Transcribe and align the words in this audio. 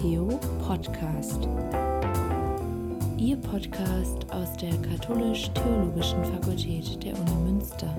Theo 0.00 0.40
Podcast. 0.66 1.46
Ihr 3.18 3.36
Podcast 3.36 4.30
aus 4.30 4.56
der 4.56 4.72
Katholisch-Theologischen 4.80 6.24
Fakultät 6.24 7.04
der 7.04 7.12
Uni 7.18 7.52
Münster. 7.52 7.94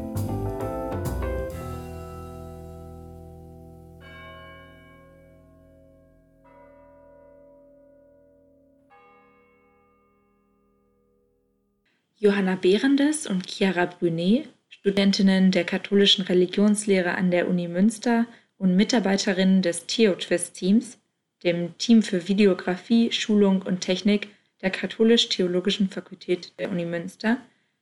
Johanna 12.16 12.56
Behrendes 12.56 13.28
und 13.28 13.48
Chiara 13.48 13.86
Brunet, 13.86 14.50
Studentinnen 14.70 15.52
der 15.52 15.66
katholischen 15.66 16.26
Religionslehre 16.26 17.14
an 17.14 17.30
der 17.30 17.48
Uni 17.48 17.68
Münster 17.68 18.26
und 18.58 18.76
Mitarbeiterinnen 18.76 19.62
des 19.62 19.86
Theo-Twist-Teams, 19.86 20.98
dem 21.44 21.78
Team 21.78 22.04
für 22.04 22.28
Videografie, 22.28 23.12
Schulung 23.12 23.62
und 23.62 23.82
Technik 23.82 24.30
der 24.62 24.70
Katholisch-Theologischen 24.70 25.90
Fakultät 25.90 26.54
der 26.60 26.70
Uni 26.70 26.86
Münster, 26.86 27.38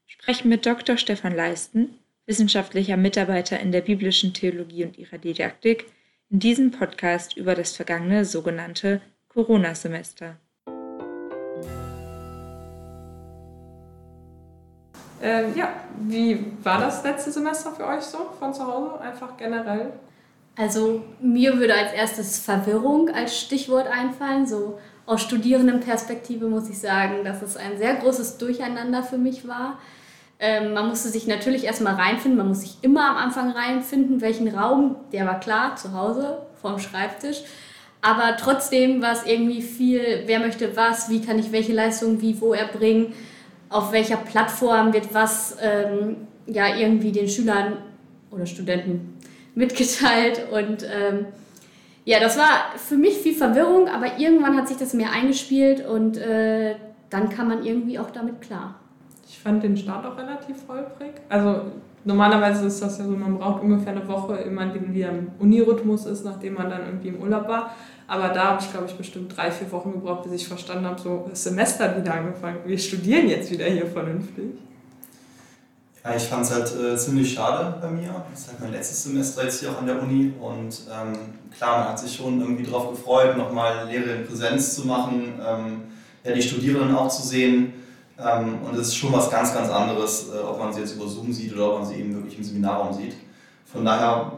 sprechen 0.06 0.50
mit 0.50 0.66
Dr. 0.66 0.98
Stefan 0.98 1.36
Leisten, 1.36 2.00
wissenschaftlicher 2.26 2.98
Mitarbeiter 2.98 3.60
in 3.60 3.72
der 3.72 3.82
biblischen 3.82 4.34
Theologie 4.34 4.86
und 4.86 4.98
ihrer 4.98 5.18
Didaktik, 5.18 5.86
in 6.30 6.40
diesem 6.40 6.72
Podcast 6.72 7.36
über 7.36 7.56
das 7.56 7.76
vergangene 7.76 8.24
sogenannte 8.24 9.02
Corona-Semester. 9.30 10.38
Ähm, 15.22 15.54
ja, 15.56 15.74
wie 16.02 16.46
war 16.64 16.80
das 16.80 17.04
letzte 17.04 17.32
Semester 17.32 17.72
für 17.72 17.86
euch 17.86 18.02
so 18.02 18.30
von 18.40 18.54
zu 18.54 18.66
Hause, 18.66 19.02
einfach 19.02 19.36
generell? 19.36 19.92
Also 20.60 21.04
mir 21.22 21.58
würde 21.58 21.74
als 21.74 21.94
erstes 21.94 22.38
Verwirrung 22.38 23.10
als 23.10 23.40
Stichwort 23.40 23.88
einfallen. 23.88 24.46
So 24.46 24.78
aus 25.06 25.22
Studierendenperspektive 25.22 26.50
muss 26.50 26.70
ich 26.70 26.78
sagen, 26.80 27.24
dass 27.24 27.42
es 27.42 27.56
ein 27.56 27.78
sehr 27.78 27.96
großes 27.96 28.38
Durcheinander 28.40 29.02
für 29.02 29.18
mich 29.18 29.48
war. 29.48 29.80
Ähm, 30.38 30.74
man 30.74 30.90
musste 30.90 31.08
sich 31.08 31.28
natürlich 31.28 31.64
erstmal 31.64 31.96
reinfinden, 31.96 32.38
man 32.38 32.50
muss 32.50 32.60
sich 32.60 32.78
immer 32.82 33.10
am 33.10 33.16
Anfang 33.16 33.52
reinfinden, 33.52 34.20
welchen 34.20 34.50
Raum, 34.50 34.98
der 35.14 35.26
war 35.26 35.40
klar, 35.40 35.78
zu 35.78 35.94
Hause, 35.94 36.40
vorm 36.62 36.78
Schreibtisch. 36.78 37.38
Aber 38.02 38.36
trotzdem 38.36 39.02
war 39.02 39.14
es 39.14 39.26
irgendwie 39.26 39.62
viel, 39.62 40.24
wer 40.26 40.40
möchte 40.42 40.76
was, 40.76 41.10
wie 41.10 41.22
kann 41.22 41.40
ich 41.40 41.54
welche 41.54 41.72
Leistung 41.72 42.22
wie 42.22 42.40
wo 42.42 42.54
erbringen 42.54 43.14
auf 43.70 43.94
welcher 43.94 44.18
Plattform 44.18 44.92
wird 44.94 45.14
was 45.14 45.56
ähm, 45.62 46.28
ja 46.48 46.76
irgendwie 46.76 47.12
den 47.12 47.30
Schülern 47.30 47.78
oder 48.32 48.46
Studenten 48.46 49.19
mitgeteilt 49.60 50.48
und 50.52 50.84
ähm, 50.84 51.26
ja, 52.06 52.20
das 52.20 52.38
war 52.38 52.78
für 52.78 52.96
mich 52.96 53.18
viel 53.18 53.36
Verwirrung, 53.36 53.88
aber 53.88 54.18
irgendwann 54.18 54.58
hat 54.58 54.68
sich 54.68 54.78
das 54.78 54.94
mehr 54.94 55.12
eingespielt 55.12 55.86
und 55.86 56.18
äh, 56.18 56.76
dann 57.10 57.30
kam 57.30 57.50
man 57.50 57.64
irgendwie 57.64 58.00
auch 58.00 58.10
damit 58.10 58.42
klar. 58.42 58.76
Ich 59.28 59.38
fand 59.38 59.62
den 59.62 59.78
Start 59.78 60.06
auch 60.06 60.18
relativ 60.18 60.56
holprig. 60.68 61.12
Also 61.28 61.62
normalerweise 62.06 62.66
ist 62.66 62.82
das 62.82 62.98
ja 62.98 63.06
so, 63.06 63.12
man 63.12 63.38
braucht 63.38 63.62
ungefähr 63.62 63.92
eine 63.92 64.08
Woche, 64.08 64.38
immer 64.38 64.66
man 64.66 64.94
wieder 64.94 65.10
im 65.10 65.28
Unirhythmus 65.40 66.06
ist, 66.06 66.26
nachdem 66.26 66.56
man 66.56 66.70
dann 66.70 66.86
irgendwie 66.86 67.10
im 67.10 67.22
Urlaub 67.22 67.48
war. 67.48 67.76
Aber 68.08 68.30
da 68.30 68.52
habe 68.52 68.62
ich, 68.62 68.72
glaube 68.72 68.88
ich, 68.88 68.96
bestimmt 68.96 69.36
drei, 69.38 69.52
vier 69.52 69.72
Wochen 69.72 69.92
gebraucht, 69.92 70.24
bis 70.24 70.32
ich 70.34 70.48
verstanden 70.48 70.86
habe, 70.86 71.00
so 71.00 71.28
das 71.30 71.44
Semester 71.44 71.96
wieder 71.96 72.16
angefangen. 72.16 72.58
Wir 72.66 72.78
studieren 72.78 73.30
jetzt 73.30 73.52
wieder 73.52 73.66
hier 73.66 73.86
vernünftig. 73.86 74.46
Ja, 76.04 76.16
ich 76.16 76.24
fand 76.24 76.46
es 76.46 76.52
halt 76.52 76.74
äh, 76.76 76.96
ziemlich 76.96 77.34
schade 77.34 77.76
bei 77.82 77.90
mir. 77.90 78.24
Das 78.32 78.42
ist 78.42 78.48
halt 78.50 78.60
mein 78.62 78.72
letztes 78.72 79.04
Semester 79.04 79.44
jetzt 79.44 79.60
hier 79.60 79.72
auch 79.72 79.80
an 79.80 79.86
der 79.86 80.02
Uni. 80.02 80.34
Und 80.40 80.82
ähm, 80.90 81.14
klar, 81.56 81.80
man 81.80 81.90
hat 81.90 82.00
sich 82.00 82.16
schon 82.16 82.40
irgendwie 82.40 82.64
darauf 82.64 82.92
gefreut, 82.92 83.36
nochmal 83.36 83.88
Lehre 83.88 84.12
in 84.12 84.26
Präsenz 84.26 84.76
zu 84.76 84.88
machen, 84.88 85.40
ähm, 85.46 85.82
ja, 86.24 86.32
die 86.32 86.42
Studierenden 86.42 86.96
auch 86.96 87.10
zu 87.10 87.22
sehen. 87.22 87.74
Ähm, 88.18 88.60
und 88.64 88.76
es 88.76 88.90
ist 88.90 88.96
schon 88.96 89.12
was 89.12 89.30
ganz, 89.30 89.54
ganz 89.54 89.70
anderes, 89.70 90.28
äh, 90.34 90.38
ob 90.40 90.58
man 90.58 90.72
sie 90.72 90.82
jetzt 90.82 90.96
über 90.96 91.08
Zoom 91.08 91.34
sieht 91.34 91.54
oder 91.54 91.74
ob 91.74 91.80
man 91.80 91.88
sie 91.88 91.96
eben 91.96 92.16
wirklich 92.16 92.38
im 92.38 92.44
Seminarraum 92.44 92.94
sieht. 92.94 93.16
Von 93.66 93.84
daher 93.84 94.32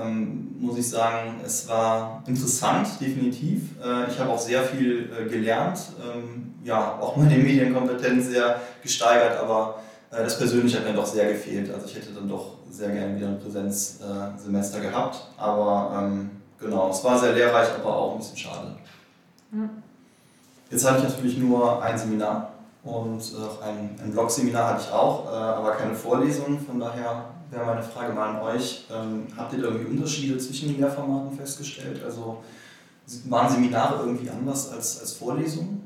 ähm, 0.00 0.56
muss 0.60 0.78
ich 0.78 0.88
sagen, 0.88 1.40
es 1.44 1.68
war 1.68 2.22
interessant, 2.26 2.88
definitiv. 3.00 3.62
Äh, 3.84 4.10
ich 4.10 4.18
habe 4.18 4.30
auch 4.30 4.38
sehr 4.38 4.62
viel 4.62 5.10
äh, 5.10 5.28
gelernt, 5.28 5.80
ähm, 6.02 6.54
ja, 6.64 6.98
auch 7.00 7.16
meine 7.16 7.36
Medienkompetenz 7.36 8.26
sehr 8.26 8.60
gesteigert, 8.82 9.38
aber 9.40 9.80
das 10.10 10.38
Persönliche 10.38 10.78
hat 10.78 10.86
mir 10.86 10.94
doch 10.94 11.06
sehr 11.06 11.32
gefehlt. 11.32 11.72
Also 11.72 11.86
ich 11.86 11.94
hätte 11.94 12.12
dann 12.12 12.28
doch 12.28 12.54
sehr 12.70 12.90
gerne 12.90 13.16
wieder 13.16 13.28
ein 13.28 13.40
Präsenzsemester 13.40 14.80
gehabt, 14.80 15.28
aber 15.36 16.02
ähm, 16.02 16.30
genau, 16.58 16.90
es 16.90 17.02
war 17.04 17.18
sehr 17.18 17.32
lehrreich, 17.32 17.68
aber 17.78 17.96
auch 17.96 18.12
ein 18.12 18.18
bisschen 18.18 18.36
schade. 18.36 18.76
Jetzt 20.70 20.88
hatte 20.88 20.98
ich 20.98 21.04
natürlich 21.04 21.38
nur 21.38 21.82
ein 21.82 21.98
Seminar 21.98 22.52
und 22.84 23.20
ein, 23.62 23.98
ein 24.02 24.12
Blog-Seminar 24.12 24.68
hatte 24.68 24.84
ich 24.86 24.92
auch, 24.92 25.26
aber 25.28 25.72
keine 25.72 25.94
Vorlesung, 25.94 26.60
von 26.60 26.78
daher 26.78 27.24
wäre 27.50 27.66
meine 27.66 27.82
Frage 27.82 28.12
mal 28.12 28.36
an 28.36 28.42
euch. 28.42 28.86
Ähm, 28.92 29.26
habt 29.36 29.52
ihr 29.52 29.60
da 29.60 29.66
irgendwie 29.66 29.96
Unterschiede 29.96 30.38
zwischen 30.38 30.68
den 30.68 30.80
Lehrformaten 30.80 31.36
festgestellt? 31.36 32.02
Also 32.04 32.38
waren 33.28 33.52
Seminare 33.52 34.04
irgendwie 34.04 34.30
anders 34.30 34.70
als, 34.70 35.00
als 35.00 35.12
Vorlesungen? 35.12 35.79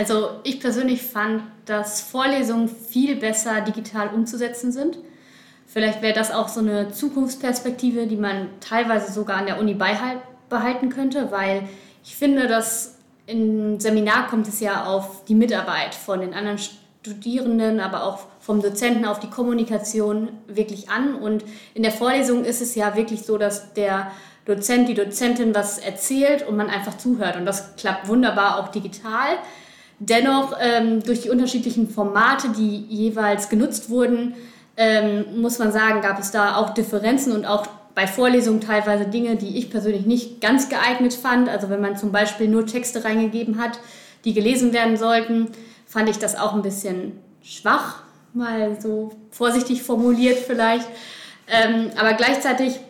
Also 0.00 0.30
ich 0.44 0.60
persönlich 0.60 1.02
fand, 1.02 1.42
dass 1.66 2.00
Vorlesungen 2.00 2.70
viel 2.70 3.16
besser 3.16 3.60
digital 3.60 4.08
umzusetzen 4.14 4.72
sind. 4.72 4.96
Vielleicht 5.66 6.00
wäre 6.00 6.14
das 6.14 6.30
auch 6.30 6.48
so 6.48 6.60
eine 6.60 6.90
Zukunftsperspektive, 6.90 8.06
die 8.06 8.16
man 8.16 8.48
teilweise 8.60 9.12
sogar 9.12 9.36
an 9.36 9.44
der 9.44 9.60
Uni 9.60 9.74
behalten 9.74 10.88
könnte, 10.88 11.30
weil 11.30 11.68
ich 12.02 12.16
finde, 12.16 12.46
dass 12.46 12.96
im 13.26 13.78
Seminar 13.78 14.28
kommt 14.28 14.48
es 14.48 14.60
ja 14.60 14.86
auf 14.86 15.26
die 15.26 15.34
Mitarbeit 15.34 15.94
von 15.94 16.22
den 16.22 16.32
anderen 16.32 16.58
Studierenden, 16.58 17.78
aber 17.78 18.04
auch 18.04 18.20
vom 18.40 18.62
Dozenten 18.62 19.04
auf 19.04 19.20
die 19.20 19.28
Kommunikation 19.28 20.30
wirklich 20.46 20.88
an. 20.88 21.14
Und 21.14 21.44
in 21.74 21.82
der 21.82 21.92
Vorlesung 21.92 22.46
ist 22.46 22.62
es 22.62 22.74
ja 22.74 22.96
wirklich 22.96 23.24
so, 23.24 23.36
dass 23.36 23.74
der 23.74 24.10
Dozent, 24.46 24.88
die 24.88 24.94
Dozentin 24.94 25.54
was 25.54 25.76
erzählt 25.76 26.48
und 26.48 26.56
man 26.56 26.70
einfach 26.70 26.96
zuhört. 26.96 27.36
Und 27.36 27.44
das 27.44 27.76
klappt 27.76 28.08
wunderbar 28.08 28.58
auch 28.58 28.68
digital. 28.68 29.36
Dennoch, 30.00 30.56
ähm, 30.58 31.02
durch 31.02 31.20
die 31.22 31.30
unterschiedlichen 31.30 31.88
Formate, 31.88 32.48
die 32.48 32.86
jeweils 32.88 33.50
genutzt 33.50 33.90
wurden, 33.90 34.34
ähm, 34.78 35.40
muss 35.40 35.58
man 35.58 35.72
sagen, 35.72 36.00
gab 36.00 36.18
es 36.18 36.30
da 36.30 36.56
auch 36.56 36.70
Differenzen 36.70 37.32
und 37.32 37.44
auch 37.44 37.66
bei 37.94 38.06
Vorlesungen 38.06 38.62
teilweise 38.62 39.04
Dinge, 39.04 39.36
die 39.36 39.58
ich 39.58 39.70
persönlich 39.70 40.06
nicht 40.06 40.40
ganz 40.40 40.70
geeignet 40.70 41.12
fand. 41.12 41.50
Also 41.50 41.68
wenn 41.68 41.82
man 41.82 41.98
zum 41.98 42.12
Beispiel 42.12 42.48
nur 42.48 42.64
Texte 42.64 43.04
reingegeben 43.04 43.58
hat, 43.58 43.78
die 44.24 44.32
gelesen 44.32 44.72
werden 44.72 44.96
sollten, 44.96 45.48
fand 45.86 46.08
ich 46.08 46.18
das 46.18 46.34
auch 46.34 46.54
ein 46.54 46.62
bisschen 46.62 47.18
schwach 47.42 48.02
mal 48.32 48.80
so 48.80 49.12
vorsichtig 49.30 49.82
formuliert 49.82 50.38
vielleicht. 50.38 50.88
Ähm, 51.46 51.90
aber 51.98 52.14
gleichzeitig 52.14 52.80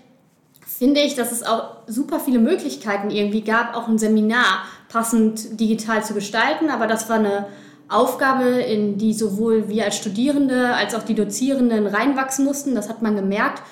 finde 0.67 1.01
ich, 1.01 1.15
dass 1.15 1.33
es 1.33 1.43
auch 1.43 1.79
super 1.87 2.21
viele 2.21 2.39
Möglichkeiten 2.39 3.11
irgendwie 3.11 3.43
gab, 3.43 3.75
auch 3.75 3.89
ein 3.89 3.99
Seminar 3.99 4.65
passend 4.91 5.59
digital 5.59 6.05
zu 6.05 6.13
gestalten. 6.13 6.69
Aber 6.69 6.87
das 6.87 7.09
war 7.09 7.17
eine 7.17 7.47
Aufgabe, 7.89 8.45
in 8.45 8.99
die 8.99 9.15
sowohl 9.15 9.69
wir 9.69 9.85
als 9.85 9.97
Studierende 9.97 10.75
als 10.75 10.95
auch 10.95 11.03
die 11.03 11.15
Dozierenden 11.15 11.87
reinwachsen 11.87 12.45
mussten. 12.45 12.75
Das 12.75 12.89
hat 12.89 13.01
man 13.01 13.17
gemerkt. 13.17 13.63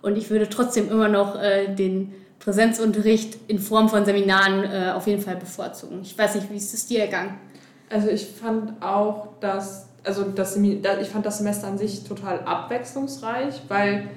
Und 0.00 0.16
ich 0.16 0.30
würde 0.30 0.48
trotzdem 0.48 0.90
immer 0.90 1.08
noch 1.08 1.40
äh, 1.40 1.74
den 1.74 2.14
Präsenzunterricht 2.38 3.36
in 3.48 3.58
Form 3.58 3.88
von 3.88 4.04
Seminaren 4.04 4.64
äh, 4.64 4.92
auf 4.92 5.06
jeden 5.06 5.20
Fall 5.20 5.36
bevorzugen. 5.36 6.00
Ich 6.02 6.16
weiß 6.16 6.36
nicht, 6.36 6.50
wie 6.50 6.56
ist 6.56 6.72
es 6.72 6.86
dir 6.86 7.00
ergangen? 7.00 7.38
Also 7.90 8.08
ich 8.08 8.26
fand 8.26 8.80
auch, 8.82 9.28
dass 9.40 9.88
also 10.04 10.24
das, 10.24 10.56
ich 10.56 11.08
fand 11.08 11.26
das 11.26 11.38
Semester 11.38 11.66
an 11.66 11.78
sich 11.78 12.04
total 12.04 12.40
abwechslungsreich, 12.40 13.62
weil 13.68 14.08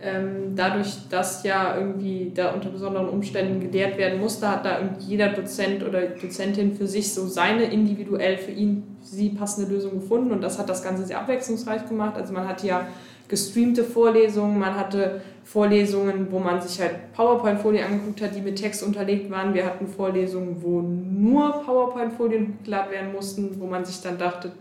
ähm, 0.00 0.54
dadurch, 0.54 1.08
dass 1.10 1.42
ja 1.42 1.76
irgendwie 1.76 2.30
da 2.32 2.52
unter 2.52 2.68
besonderen 2.68 3.08
Umständen 3.08 3.60
gelehrt 3.60 3.98
werden 3.98 4.20
musste, 4.20 4.48
hat 4.48 4.64
da 4.64 4.78
jeder 5.00 5.30
Dozent 5.30 5.84
oder 5.84 6.02
Dozentin 6.02 6.76
für 6.76 6.86
sich 6.86 7.12
so 7.12 7.26
seine 7.26 7.64
individuell 7.64 8.38
für 8.38 8.52
ihn, 8.52 8.96
für 9.00 9.16
sie 9.16 9.30
passende 9.30 9.72
Lösung 9.72 10.00
gefunden 10.00 10.30
und 10.30 10.40
das 10.40 10.58
hat 10.58 10.68
das 10.68 10.84
Ganze 10.84 11.04
sehr 11.04 11.18
abwechslungsreich 11.18 11.88
gemacht. 11.88 12.14
Also 12.16 12.32
man 12.32 12.46
hatte 12.46 12.68
ja 12.68 12.86
gestreamte 13.26 13.82
Vorlesungen, 13.82 14.58
man 14.58 14.76
hatte 14.76 15.20
Vorlesungen, 15.44 16.28
wo 16.30 16.38
man 16.38 16.60
sich 16.60 16.80
halt 16.80 17.12
PowerPoint-Folien 17.14 17.84
angeguckt 17.84 18.22
hat, 18.22 18.36
die 18.36 18.40
mit 18.40 18.56
Text 18.56 18.82
unterlegt 18.84 19.30
waren. 19.30 19.52
Wir 19.52 19.66
hatten 19.66 19.88
Vorlesungen, 19.88 20.56
wo 20.60 20.80
nur 20.80 21.64
PowerPoint-Folien 21.64 22.54
hochgeladen 22.58 22.92
werden 22.92 23.12
mussten, 23.12 23.60
wo 23.60 23.66
man 23.66 23.84
sich 23.84 24.00
dann 24.00 24.16
dachte, 24.16 24.52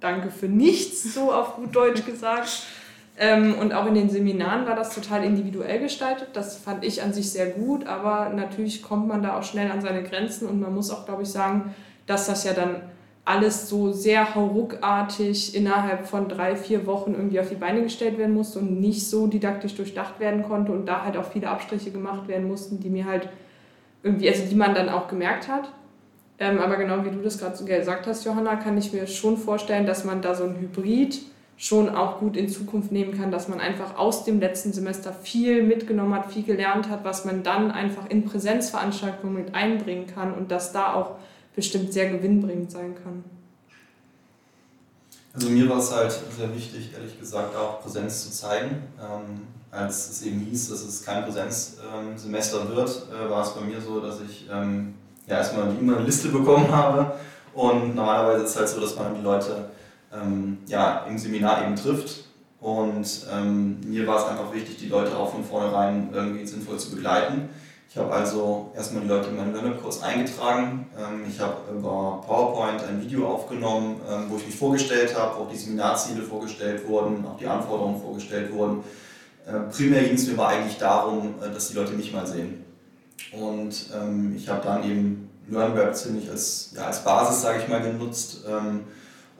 Danke 0.00 0.30
für 0.30 0.48
nichts, 0.48 1.14
so 1.14 1.30
auf 1.30 1.56
gut 1.56 1.76
Deutsch 1.76 2.06
gesagt. 2.06 2.62
Ähm, 3.22 3.54
und 3.58 3.74
auch 3.74 3.84
in 3.84 3.94
den 3.94 4.08
Seminaren 4.08 4.66
war 4.66 4.74
das 4.74 4.94
total 4.94 5.22
individuell 5.24 5.78
gestaltet. 5.78 6.28
Das 6.32 6.56
fand 6.56 6.84
ich 6.86 7.02
an 7.02 7.12
sich 7.12 7.30
sehr 7.30 7.50
gut, 7.50 7.86
aber 7.86 8.30
natürlich 8.30 8.82
kommt 8.82 9.08
man 9.08 9.22
da 9.22 9.38
auch 9.38 9.42
schnell 9.42 9.70
an 9.70 9.82
seine 9.82 10.02
Grenzen 10.02 10.48
und 10.48 10.58
man 10.58 10.74
muss 10.74 10.90
auch, 10.90 11.04
glaube 11.04 11.22
ich, 11.22 11.28
sagen, 11.28 11.74
dass 12.06 12.26
das 12.26 12.44
ja 12.44 12.54
dann 12.54 12.80
alles 13.26 13.68
so 13.68 13.92
sehr 13.92 14.34
hauruckartig 14.34 15.54
innerhalb 15.54 16.06
von 16.06 16.28
drei, 16.28 16.56
vier 16.56 16.86
Wochen 16.86 17.12
irgendwie 17.12 17.38
auf 17.38 17.50
die 17.50 17.56
Beine 17.56 17.82
gestellt 17.82 18.16
werden 18.16 18.34
musste 18.34 18.58
und 18.60 18.80
nicht 18.80 19.06
so 19.06 19.26
didaktisch 19.26 19.74
durchdacht 19.74 20.18
werden 20.18 20.42
konnte 20.42 20.72
und 20.72 20.86
da 20.86 21.04
halt 21.04 21.18
auch 21.18 21.30
viele 21.30 21.50
Abstriche 21.50 21.90
gemacht 21.90 22.26
werden 22.26 22.48
mussten, 22.48 22.80
die 22.80 22.88
mir 22.88 23.04
halt 23.04 23.28
irgendwie, 24.02 24.30
also 24.30 24.44
die 24.48 24.54
man 24.54 24.74
dann 24.74 24.88
auch 24.88 25.08
gemerkt 25.08 25.46
hat. 25.46 25.70
Ähm, 26.38 26.58
aber 26.58 26.76
genau 26.76 27.04
wie 27.04 27.10
du 27.10 27.20
das 27.20 27.38
gerade 27.38 27.62
gesagt 27.62 28.06
hast, 28.06 28.24
Johanna, 28.24 28.56
kann 28.56 28.78
ich 28.78 28.94
mir 28.94 29.06
schon 29.06 29.36
vorstellen, 29.36 29.84
dass 29.84 30.06
man 30.06 30.22
da 30.22 30.34
so 30.34 30.44
ein 30.44 30.56
Hybrid 30.58 31.20
schon 31.60 31.94
auch 31.94 32.20
gut 32.20 32.38
in 32.38 32.48
Zukunft 32.48 32.90
nehmen 32.90 33.14
kann, 33.14 33.30
dass 33.30 33.46
man 33.46 33.60
einfach 33.60 33.98
aus 33.98 34.24
dem 34.24 34.40
letzten 34.40 34.72
Semester 34.72 35.12
viel 35.12 35.62
mitgenommen 35.62 36.14
hat, 36.14 36.32
viel 36.32 36.42
gelernt 36.42 36.88
hat, 36.88 37.04
was 37.04 37.26
man 37.26 37.42
dann 37.42 37.70
einfach 37.70 38.08
in 38.08 38.24
Präsenzveranstaltungen 38.24 39.34
mit 39.34 39.54
einbringen 39.54 40.06
kann 40.06 40.32
und 40.32 40.50
dass 40.50 40.72
da 40.72 40.94
auch 40.94 41.16
bestimmt 41.54 41.92
sehr 41.92 42.10
gewinnbringend 42.10 42.70
sein 42.70 42.94
kann. 43.04 43.24
Also 45.34 45.50
mir 45.50 45.68
war 45.68 45.76
es 45.76 45.94
halt 45.94 46.18
sehr 46.34 46.52
wichtig, 46.54 46.94
ehrlich 46.96 47.20
gesagt, 47.20 47.54
auch 47.54 47.82
Präsenz 47.82 48.24
zu 48.24 48.30
zeigen. 48.30 48.82
Ähm, 48.98 49.42
als 49.70 50.08
es 50.12 50.22
eben 50.22 50.40
hieß, 50.40 50.70
dass 50.70 50.80
es 50.80 51.04
kein 51.04 51.24
Präsenzsemester 51.26 52.62
ähm, 52.62 52.74
wird, 52.74 53.06
äh, 53.12 53.30
war 53.30 53.42
es 53.42 53.50
bei 53.50 53.60
mir 53.60 53.78
so, 53.82 54.00
dass 54.00 54.22
ich 54.22 54.48
ähm, 54.50 54.94
ja 55.26 55.36
erstmal 55.36 55.76
immer 55.78 55.98
eine 55.98 56.06
Liste 56.06 56.28
bekommen 56.28 56.72
habe. 56.74 57.16
Und 57.52 57.94
normalerweise 57.94 58.44
ist 58.44 58.50
es 58.52 58.56
halt 58.56 58.68
so, 58.70 58.80
dass 58.80 58.96
man 58.96 59.14
die 59.14 59.20
Leute 59.20 59.68
ähm, 60.12 60.58
ja, 60.66 61.06
im 61.08 61.18
Seminar 61.18 61.64
eben 61.64 61.76
trifft. 61.76 62.24
Und 62.60 63.26
ähm, 63.32 63.80
mir 63.86 64.06
war 64.06 64.18
es 64.18 64.24
einfach 64.24 64.52
wichtig, 64.52 64.76
die 64.76 64.88
Leute 64.88 65.16
auch 65.16 65.32
von 65.32 65.44
vornherein 65.44 66.10
irgendwie 66.12 66.46
sinnvoll 66.46 66.78
zu 66.78 66.90
begleiten. 66.90 67.48
Ich 67.88 67.96
habe 67.96 68.12
also 68.12 68.70
erstmal 68.76 69.02
die 69.02 69.08
Leute 69.08 69.30
in 69.30 69.36
meinen 69.36 69.52
Learning-Kurs 69.52 70.02
eingetragen. 70.02 70.86
Ähm, 70.96 71.24
ich 71.28 71.40
habe 71.40 71.56
über 71.72 72.22
PowerPoint 72.24 72.84
ein 72.84 73.00
Video 73.02 73.26
aufgenommen, 73.26 74.00
ähm, 74.08 74.26
wo 74.28 74.36
ich 74.36 74.46
mich 74.46 74.54
vorgestellt 74.54 75.18
habe, 75.18 75.38
wo 75.38 75.42
auch 75.44 75.50
die 75.50 75.56
Seminarziele 75.56 76.22
vorgestellt 76.22 76.86
wurden, 76.86 77.24
auch 77.26 77.38
die 77.38 77.46
Anforderungen 77.46 78.00
vorgestellt 78.00 78.52
wurden. 78.52 78.84
Äh, 79.46 79.58
primär 79.72 80.04
ging 80.04 80.14
es 80.14 80.26
mir 80.28 80.34
aber 80.34 80.48
eigentlich 80.48 80.78
darum, 80.78 81.34
äh, 81.42 81.52
dass 81.52 81.68
die 81.68 81.74
Leute 81.74 81.92
mich 81.94 82.12
mal 82.12 82.26
sehen. 82.26 82.64
Und 83.32 83.90
ähm, 83.92 84.34
ich 84.36 84.48
habe 84.48 84.62
dann 84.62 84.84
eben 84.84 85.30
LearnWeb 85.48 85.94
ziemlich 85.96 86.30
als, 86.30 86.72
ja, 86.76 86.86
als 86.86 87.02
Basis, 87.02 87.42
sage 87.42 87.60
ich 87.62 87.68
mal, 87.68 87.80
genutzt 87.80 88.44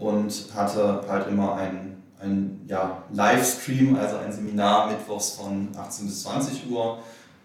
und 0.00 0.47
hatte 0.56 1.02
halt 1.06 1.29
immer 1.29 1.55
ein, 1.56 2.02
ein 2.20 2.62
ja, 2.67 3.02
Livestream, 3.12 3.97
also 3.97 4.17
ein 4.17 4.32
Seminar 4.32 4.88
mittwochs 4.91 5.32
von 5.32 5.69
18 5.76 6.06
bis 6.06 6.23
20 6.23 6.70
Uhr, 6.70 6.99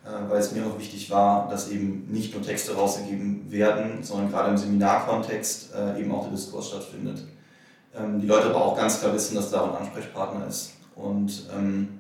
äh, 0.05 0.29
weil 0.29 0.39
es 0.39 0.53
mir 0.53 0.65
auch 0.65 0.79
wichtig 0.79 1.11
war, 1.11 1.49
dass 1.49 1.69
eben 1.69 2.07
nicht 2.09 2.33
nur 2.33 2.41
Texte 2.41 2.73
rausgegeben 2.73 3.51
werden, 3.51 4.01
sondern 4.01 4.31
gerade 4.31 4.51
im 4.51 4.57
Seminarkontext 4.57 5.73
äh, 5.75 5.99
eben 5.99 6.11
auch 6.13 6.23
der 6.23 6.31
Diskurs 6.31 6.69
stattfindet. 6.69 7.25
Ähm, 7.93 8.21
die 8.21 8.27
Leute 8.27 8.47
aber 8.47 8.63
auch 8.63 8.77
ganz 8.77 9.01
klar 9.01 9.13
wissen, 9.13 9.35
dass 9.35 9.51
da 9.51 9.65
ein 9.65 9.75
Ansprechpartner 9.75 10.47
ist. 10.47 10.71
Und 10.95 11.49
ähm, 11.53 11.99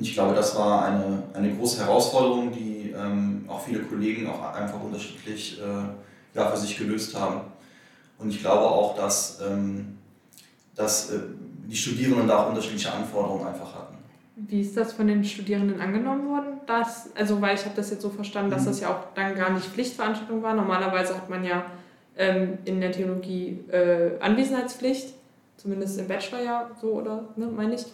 ich 0.00 0.14
glaube, 0.14 0.34
das 0.34 0.56
war 0.56 0.86
eine, 0.86 1.22
eine 1.34 1.54
große 1.54 1.84
Herausforderung, 1.84 2.50
die 2.50 2.94
ähm, 2.96 3.44
auch 3.46 3.60
viele 3.60 3.80
Kollegen 3.80 4.26
auch 4.26 4.54
einfach 4.54 4.82
unterschiedlich 4.82 5.60
äh, 5.60 6.38
ja, 6.38 6.50
für 6.50 6.56
sich 6.56 6.78
gelöst 6.78 7.14
haben. 7.14 7.42
Und 8.22 8.30
ich 8.30 8.40
glaube 8.40 8.62
auch, 8.62 8.96
dass, 8.96 9.40
ähm, 9.40 9.98
dass 10.74 11.10
äh, 11.10 11.18
die 11.66 11.76
Studierenden 11.76 12.28
da 12.28 12.44
auch 12.44 12.48
unterschiedliche 12.50 12.92
Anforderungen 12.92 13.46
einfach 13.46 13.74
hatten. 13.74 13.96
Wie 14.36 14.60
ist 14.60 14.76
das 14.76 14.92
von 14.92 15.06
den 15.06 15.24
Studierenden 15.24 15.80
angenommen 15.80 16.28
worden? 16.28 16.60
Dass, 16.66 17.14
also 17.16 17.40
weil 17.40 17.54
ich 17.54 17.64
habe 17.64 17.74
das 17.76 17.90
jetzt 17.90 18.02
so 18.02 18.10
verstanden, 18.10 18.50
dass 18.50 18.62
mhm. 18.62 18.66
das 18.66 18.80
ja 18.80 18.90
auch 18.90 19.14
dann 19.14 19.34
gar 19.34 19.50
nicht 19.50 19.66
Pflichtveranstaltung 19.66 20.42
war. 20.42 20.54
Normalerweise 20.54 21.14
hat 21.14 21.28
man 21.28 21.44
ja 21.44 21.64
ähm, 22.16 22.58
in 22.64 22.80
der 22.80 22.92
Theologie 22.92 23.58
äh, 23.70 24.18
Anwesenheitspflicht, 24.20 25.14
zumindest 25.56 25.98
im 25.98 26.08
Bachelor 26.08 26.42
ja 26.42 26.70
so 26.80 26.92
oder 26.92 27.24
ne, 27.36 27.46
meine 27.46 27.74
ich. 27.74 27.84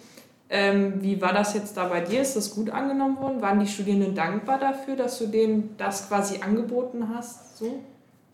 Ähm, 0.50 1.02
wie 1.02 1.20
war 1.20 1.34
das 1.34 1.52
jetzt 1.54 1.76
da 1.76 1.88
bei 1.88 2.00
dir? 2.00 2.22
Ist 2.22 2.34
das 2.34 2.54
gut 2.54 2.70
angenommen 2.70 3.18
worden? 3.18 3.42
Waren 3.42 3.60
die 3.60 3.66
Studierenden 3.66 4.14
dankbar 4.14 4.58
dafür, 4.58 4.96
dass 4.96 5.18
du 5.18 5.26
denen 5.26 5.74
das 5.76 6.08
quasi 6.08 6.40
angeboten 6.40 7.10
hast? 7.14 7.58
So? 7.58 7.80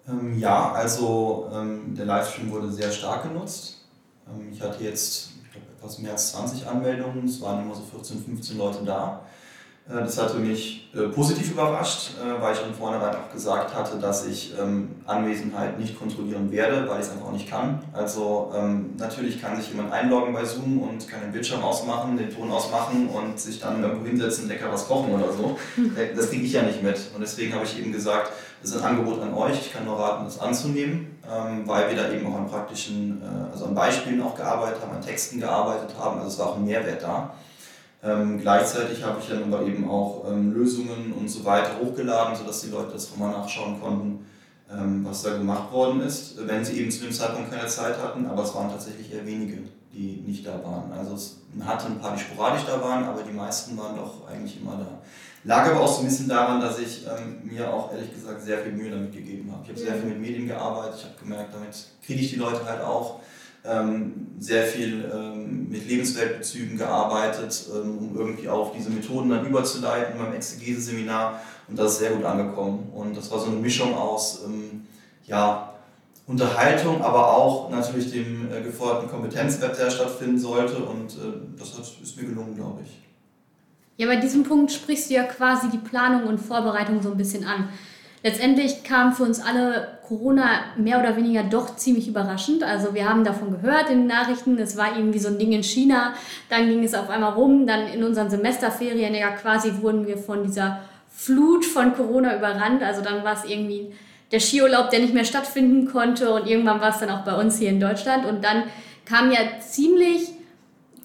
Ähm, 0.09 0.39
ja, 0.39 0.73
also 0.73 1.51
ähm, 1.53 1.95
der 1.95 2.07
Livestream 2.07 2.51
wurde 2.51 2.71
sehr 2.71 2.91
stark 2.91 3.25
genutzt. 3.25 3.87
Ähm, 4.29 4.51
ich 4.53 4.61
hatte 4.61 4.83
jetzt 4.85 5.31
ich 5.45 5.53
glaub, 5.53 5.65
etwas 5.79 5.99
mehr 5.99 6.13
als 6.13 6.33
20 6.33 6.67
Anmeldungen, 6.67 7.25
es 7.25 7.41
waren 7.41 7.63
immer 7.63 7.75
so 7.75 7.83
14, 7.83 8.23
15 8.23 8.59
Leute 8.59 8.85
da. 8.85 9.23
Äh, 9.89 10.01
das 10.01 10.21
hatte 10.21 10.39
mich 10.39 10.91
äh, 10.95 11.09
positiv 11.09 11.53
überrascht, 11.53 12.13
äh, 12.23 12.41
weil 12.41 12.55
ich 12.55 12.61
von 12.61 12.75
vornherein 12.75 13.17
auch 13.17 13.33
gesagt 13.33 13.75
hatte, 13.75 13.99
dass 13.99 14.27
ich 14.27 14.55
ähm, 14.61 14.91
Anwesenheit 15.07 15.79
nicht 15.79 15.99
kontrollieren 15.99 16.51
werde, 16.53 16.89
weil 16.89 17.01
ich 17.01 17.07
es 17.07 17.13
einfach 17.13 17.27
auch 17.27 17.33
nicht 17.33 17.49
kann. 17.49 17.81
Also 17.93 18.53
ähm, 18.55 18.95
natürlich 18.99 19.41
kann 19.41 19.57
sich 19.57 19.71
jemand 19.71 19.93
einloggen 19.93 20.33
bei 20.33 20.45
Zoom 20.45 20.81
und 20.81 21.09
kann 21.09 21.21
den 21.21 21.33
Bildschirm 21.33 21.63
ausmachen, 21.63 22.17
den 22.17 22.31
Ton 22.35 22.51
ausmachen 22.51 23.09
und 23.09 23.39
sich 23.39 23.61
dann 23.61 23.83
irgendwo 23.83 24.07
hinsetzen, 24.07 24.49
lecker 24.49 24.71
was 24.71 24.87
kochen 24.87 25.13
oder 25.13 25.33
so. 25.33 25.59
Das 26.17 26.31
kriege 26.31 26.45
ich 26.45 26.53
ja 26.53 26.63
nicht 26.63 26.83
mit. 26.83 26.97
Und 27.15 27.21
deswegen 27.21 27.55
habe 27.55 27.65
ich 27.65 27.79
eben 27.79 27.93
gesagt, 27.93 28.33
das 28.65 28.77
ist 28.77 28.83
ein 28.83 28.97
Angebot 28.97 29.21
an 29.21 29.35
euch, 29.35 29.61
ich 29.61 29.73
kann 29.75 29.85
nur 29.85 29.99
raten, 29.99 30.25
das 30.25 30.41
anzunehmen, 30.41 31.19
ähm, 31.31 31.69
weil 31.69 31.91
wir 31.91 32.03
da 32.03 32.11
eben 32.11 32.27
auch 32.27 32.39
an 32.39 32.49
praktischen, 32.49 33.21
also 33.53 33.67
an 33.67 33.75
Beispielen 33.75 34.23
auch 34.23 34.35
gearbeitet 34.35 34.81
haben, 34.81 34.97
an 34.97 35.03
Texten 35.03 35.39
gearbeitet 35.39 35.95
haben, 35.99 36.17
also 36.19 36.29
es 36.29 36.39
war 36.39 36.47
auch 36.49 36.57
ein 36.57 36.65
Mehrwert 36.65 37.03
da. 37.03 37.35
Ähm, 38.03 38.41
gleichzeitig 38.41 39.05
habe 39.05 39.19
ich 39.21 39.29
dann 39.29 39.53
aber 39.53 39.67
eben 39.67 39.89
auch 39.89 40.25
ähm, 40.31 40.55
Lösungen 40.55 41.13
und 41.13 41.29
so 41.29 41.45
weiter 41.45 41.73
hochgeladen, 41.79 42.35
sodass 42.37 42.63
die 42.63 42.71
Leute 42.71 42.93
das 42.93 43.15
mal 43.17 43.31
nachschauen 43.31 43.81
konnten, 43.81 44.27
was 44.67 45.23
da 45.23 45.37
gemacht 45.37 45.71
worden 45.73 46.01
ist, 46.01 46.39
wenn 46.49 46.65
sie 46.65 46.81
eben 46.81 46.91
zu 46.91 47.05
dem 47.05 47.13
Zeitpunkt 47.13 47.53
keine 47.53 47.69
Zeit 47.69 48.03
hatten. 48.03 48.27
Aber 48.27 48.43
es 48.43 48.55
waren 48.55 48.71
tatsächlich 48.71 49.13
eher 49.13 49.25
wenige, 49.25 49.59
die 49.93 50.25
nicht 50.27 50.45
da 50.45 50.53
waren. 50.65 50.91
Also 50.91 51.15
es 51.15 51.37
hatte 51.65 51.87
ein 51.87 52.01
paar, 52.01 52.17
die 52.17 52.21
sporadisch 52.21 52.65
da 52.67 52.81
waren, 52.83 53.05
aber 53.05 53.23
die 53.23 53.33
meisten 53.33 53.77
waren 53.77 53.95
doch 53.95 54.27
eigentlich 54.27 54.61
immer 54.61 54.79
da. 54.79 54.99
Lag 55.45 55.71
aber 55.71 55.81
auch 55.81 55.93
so 55.93 56.01
ein 56.01 56.07
bisschen 56.07 56.29
daran, 56.29 56.61
dass 56.61 56.79
ich 56.79 57.07
ähm, 57.07 57.41
mir 57.45 57.73
auch 57.73 57.93
ehrlich 57.93 58.13
gesagt 58.15 58.43
sehr 58.43 58.59
viel 58.61 58.73
Mühe 58.73 58.91
damit 58.91 59.13
gegeben 59.13 59.53
habe. 59.53 59.63
Ich 59.65 59.69
habe 59.69 59.79
sehr 59.79 59.95
viel 59.95 60.11
mit 60.11 60.21
Medien 60.21 60.49
gearbeitet, 60.49 60.95
ich 60.99 61.05
habe 61.05 61.15
gemerkt, 61.21 61.55
damit 61.55 61.87
kriege 62.05 62.21
ich 62.21 62.31
die 62.31 62.37
Leute 62.37 62.65
halt 62.65 62.81
auch 62.81 63.21
ähm, 63.65 64.29
sehr 64.39 64.65
viel 64.65 65.11
ähm, 65.13 65.69
mit 65.69 65.87
Lebensweltbezügen 65.87 66.79
gearbeitet, 66.79 67.67
ähm, 67.75 67.99
um 67.99 68.17
irgendwie 68.17 68.49
auf 68.49 68.73
diese 68.73 68.89
Methoden 68.89 69.31
dann 69.31 69.47
überzuleiten 69.47 70.19
beim 70.19 70.35
Exegese-Seminar 70.35 71.41
und 71.69 71.79
das 71.79 71.93
ist 71.93 71.99
sehr 72.01 72.13
gut 72.13 72.25
angekommen. 72.25 72.91
Und 72.95 73.17
das 73.17 73.31
war 73.31 73.39
so 73.39 73.47
eine 73.47 73.57
Mischung 73.57 73.95
aus 73.95 74.43
ähm, 74.47 74.87
ja, 75.27 75.75
Unterhaltung, 76.27 77.03
aber 77.03 77.35
auch 77.35 77.71
natürlich 77.71 78.11
dem 78.11 78.51
äh, 78.51 78.63
geforderten 78.63 79.11
Kompetenzwert, 79.11 79.79
der 79.79 79.91
stattfinden 79.91 80.39
sollte 80.39 80.77
und 80.77 81.13
äh, 81.13 81.59
das 81.59 81.77
hat, 81.77 81.85
ist 82.03 82.17
mir 82.17 82.29
gelungen, 82.29 82.55
glaube 82.55 82.81
ich. 82.83 83.05
Ja, 83.97 84.07
bei 84.07 84.17
diesem 84.17 84.43
Punkt 84.43 84.73
sprichst 84.73 85.09
du 85.09 85.15
ja 85.15 85.23
quasi 85.23 85.69
die 85.71 85.79
Planung 85.79 86.25
und 86.25 86.39
Vorbereitung 86.39 87.01
so 87.01 87.13
ein 87.13 87.17
bisschen 87.17 87.47
an. 87.47 87.69
Letztendlich 88.25 88.83
kam 88.83 89.13
für 89.13 89.23
uns 89.23 89.41
alle 89.41 89.99
Corona 90.09 90.47
mehr 90.77 90.99
oder 90.99 91.17
weniger 91.17 91.43
doch 91.45 91.77
ziemlich 91.77 92.09
überraschend. 92.09 92.65
Also 92.65 92.95
wir 92.95 93.09
haben 93.09 93.23
davon 93.23 93.51
gehört 93.51 93.91
in 93.91 93.99
den 93.99 94.07
Nachrichten, 94.07 94.59
es 94.59 94.77
war 94.77 94.97
irgendwie 94.97 95.19
so 95.19 95.29
ein 95.29 95.39
Ding 95.39 95.53
in 95.53 95.63
China, 95.63 96.15
dann 96.49 96.67
ging 96.69 96.83
es 96.83 96.95
auf 96.95 97.11
einmal 97.11 97.35
rum, 97.35 97.67
dann 97.67 97.87
in 97.87 98.03
unseren 98.03 98.31
Semesterferien 98.31 99.15
ja 99.15 99.31
quasi 99.31 99.73
wurden 99.81 100.07
wir 100.07 100.17
von 100.17 100.43
dieser 100.43 100.81
Flut 101.11 101.65
von 101.65 101.95
Corona 101.95 102.37
überrannt. 102.37 102.83
Also 102.83 103.03
dann 103.03 103.23
war 103.25 103.35
es 103.35 103.45
irgendwie 103.45 103.93
der 104.33 104.41
Skiurlaub, 104.41 104.91
der 104.91 105.01
nicht 105.01 105.15
mehr 105.15 105.25
stattfinden 105.25 105.87
konnte 105.87 106.33
und 106.33 106.49
irgendwann 106.49 106.81
war 106.81 106.91
es 106.91 106.99
dann 106.99 107.11
auch 107.11 107.25
bei 107.25 107.35
uns 107.35 107.59
hier 107.59 107.69
in 107.69 107.79
Deutschland 107.79 108.27
und 108.27 108.43
dann 108.43 108.65
kam 109.05 109.31
ja 109.31 109.39
ziemlich 109.61 110.31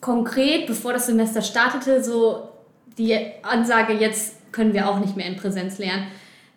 konkret, 0.02 0.68
bevor 0.68 0.94
das 0.94 1.08
Semester 1.08 1.42
startete, 1.42 2.04
so 2.04 2.49
die 3.00 3.18
Ansage, 3.42 3.94
jetzt 3.94 4.36
können 4.52 4.74
wir 4.74 4.90
auch 4.90 5.00
nicht 5.00 5.16
mehr 5.16 5.26
in 5.26 5.38
Präsenz 5.38 5.80
lernen. 5.80 6.08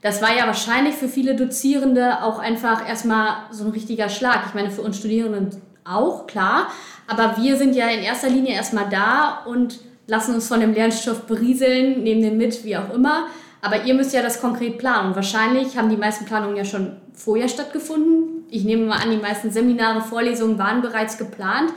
Das 0.02 0.20
war 0.20 0.36
ja 0.36 0.46
wahrscheinlich 0.46 0.96
für 0.96 1.08
viele 1.08 1.36
Dozierende 1.36 2.22
auch 2.22 2.40
einfach 2.40 2.88
erstmal 2.88 3.44
so 3.52 3.64
ein 3.64 3.70
richtiger 3.70 4.08
Schlag. 4.08 4.46
Ich 4.48 4.54
meine, 4.54 4.70
für 4.70 4.82
uns 4.82 4.98
Studierenden 4.98 5.62
auch, 5.84 6.26
klar. 6.26 6.68
Aber 7.06 7.36
wir 7.40 7.56
sind 7.56 7.74
ja 7.74 7.86
in 7.88 8.02
erster 8.02 8.28
Linie 8.28 8.54
erstmal 8.54 8.88
da 8.88 9.42
und 9.46 9.78
lassen 10.08 10.34
uns 10.34 10.48
von 10.48 10.60
dem 10.60 10.74
Lernstoff 10.74 11.22
berieseln, 11.22 12.02
nehmen 12.02 12.22
den 12.22 12.36
mit, 12.36 12.64
wie 12.64 12.76
auch 12.76 12.92
immer. 12.92 13.26
Aber 13.60 13.84
ihr 13.84 13.94
müsst 13.94 14.12
ja 14.12 14.22
das 14.22 14.40
konkret 14.40 14.78
planen. 14.78 15.08
Und 15.08 15.16
wahrscheinlich 15.16 15.76
haben 15.76 15.88
die 15.88 15.96
meisten 15.96 16.24
Planungen 16.24 16.56
ja 16.56 16.64
schon 16.64 16.96
vorher 17.14 17.48
stattgefunden. 17.48 18.44
Ich 18.50 18.64
nehme 18.64 18.86
mal 18.86 18.98
an, 18.98 19.10
die 19.10 19.16
meisten 19.18 19.50
Seminare, 19.50 20.00
Vorlesungen 20.00 20.58
waren 20.58 20.82
bereits 20.82 21.16
geplant. 21.16 21.72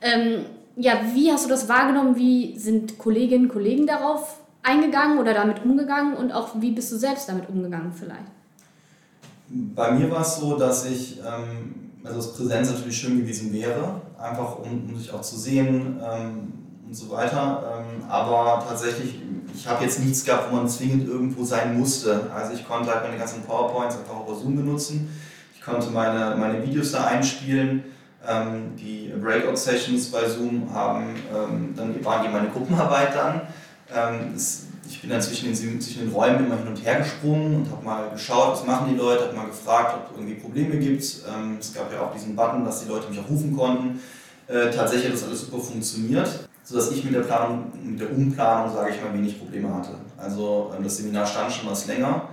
Ähm, 0.00 0.44
ja, 0.76 1.00
wie 1.14 1.32
hast 1.32 1.46
du 1.46 1.48
das 1.48 1.68
wahrgenommen? 1.68 2.16
Wie 2.16 2.58
sind 2.58 2.98
Kolleginnen 2.98 3.46
und 3.46 3.52
Kollegen 3.52 3.86
darauf 3.86 4.40
eingegangen 4.62 5.18
oder 5.18 5.32
damit 5.32 5.64
umgegangen 5.64 6.14
und 6.14 6.32
auch 6.32 6.50
wie 6.60 6.72
bist 6.72 6.92
du 6.92 6.96
selbst 6.96 7.28
damit 7.28 7.48
umgegangen 7.48 7.92
vielleicht? 7.92 8.30
Bei 9.48 9.92
mir 9.92 10.10
war 10.10 10.20
es 10.20 10.36
so, 10.36 10.56
dass 10.56 10.86
ich, 10.86 11.18
ähm, 11.18 11.90
also 12.04 12.16
das 12.16 12.34
Präsenz 12.34 12.70
natürlich 12.70 12.98
schön 12.98 13.18
gewesen 13.18 13.52
wäre, 13.52 14.00
einfach 14.18 14.58
um, 14.58 14.90
um 14.90 14.96
sich 14.96 15.12
auch 15.12 15.20
zu 15.20 15.36
sehen 15.36 16.00
ähm, 16.02 16.52
und 16.86 16.94
so 16.94 17.10
weiter. 17.10 17.62
Ähm, 17.78 18.04
aber 18.08 18.64
tatsächlich, 18.68 19.20
ich 19.54 19.66
habe 19.68 19.84
jetzt 19.84 20.00
nichts 20.00 20.24
gehabt, 20.24 20.50
wo 20.50 20.56
man 20.56 20.68
zwingend 20.68 21.08
irgendwo 21.08 21.44
sein 21.44 21.78
musste. 21.78 22.28
Also 22.34 22.52
ich 22.54 22.66
konnte 22.66 22.92
halt 22.92 23.04
meine 23.04 23.16
ganzen 23.16 23.42
PowerPoints 23.42 23.96
einfach 23.96 24.26
über 24.26 24.34
Zoom 24.34 24.56
benutzen. 24.56 25.08
Ich 25.54 25.62
konnte 25.62 25.90
meine, 25.90 26.36
meine 26.36 26.62
Videos 26.66 26.92
da 26.92 27.04
einspielen. 27.04 27.84
Ähm, 28.28 28.76
die 28.76 29.12
Breakout-Sessions 29.22 30.10
bei 30.10 30.28
Zoom 30.28 30.72
haben, 30.72 31.14
ähm, 31.34 31.74
dann 31.76 32.04
waren 32.04 32.24
die 32.24 32.32
meine 32.32 32.48
Gruppenarbeit 32.48 33.14
dann. 33.14 33.42
Ähm, 33.94 34.34
ich 34.88 35.00
bin 35.00 35.10
dann 35.10 35.20
zwischen 35.20 35.46
den, 35.46 35.80
zwischen 35.80 36.00
den 36.00 36.12
Räumen 36.12 36.46
immer 36.46 36.56
hin 36.56 36.68
und 36.68 36.84
her 36.84 36.98
gesprungen 36.98 37.56
und 37.56 37.70
habe 37.70 37.84
mal 37.84 38.10
geschaut, 38.10 38.52
was 38.52 38.66
machen 38.66 38.88
die 38.90 38.96
Leute, 38.96 39.24
habe 39.24 39.36
mal 39.36 39.46
gefragt, 39.46 39.94
ob 39.96 40.10
es 40.10 40.16
irgendwie 40.16 40.40
Probleme 40.40 40.76
gibt. 40.76 41.02
Es 41.02 41.74
gab 41.74 41.92
ja 41.92 42.00
auch 42.00 42.12
diesen 42.12 42.36
Button, 42.36 42.64
dass 42.64 42.82
die 42.84 42.88
Leute 42.88 43.08
mich 43.08 43.18
auch 43.18 43.28
rufen 43.28 43.56
konnten. 43.56 44.00
Äh, 44.48 44.70
tatsächlich 44.70 45.06
hat 45.06 45.14
das 45.14 45.24
alles 45.24 45.40
super 45.40 45.58
funktioniert, 45.58 46.48
sodass 46.62 46.92
ich 46.92 47.02
mit 47.04 47.14
der 47.14 47.20
Planung, 47.20 47.72
mit 47.82 48.00
der 48.00 48.10
Umplanung, 48.10 48.72
sage 48.72 48.90
ich 48.90 49.02
mal, 49.02 49.12
wenig 49.12 49.38
Probleme 49.40 49.74
hatte. 49.74 49.90
Also 50.16 50.72
das 50.80 50.96
Seminar 50.96 51.26
stand 51.26 51.52
schon 51.52 51.68
was 51.68 51.86
länger. 51.86 52.28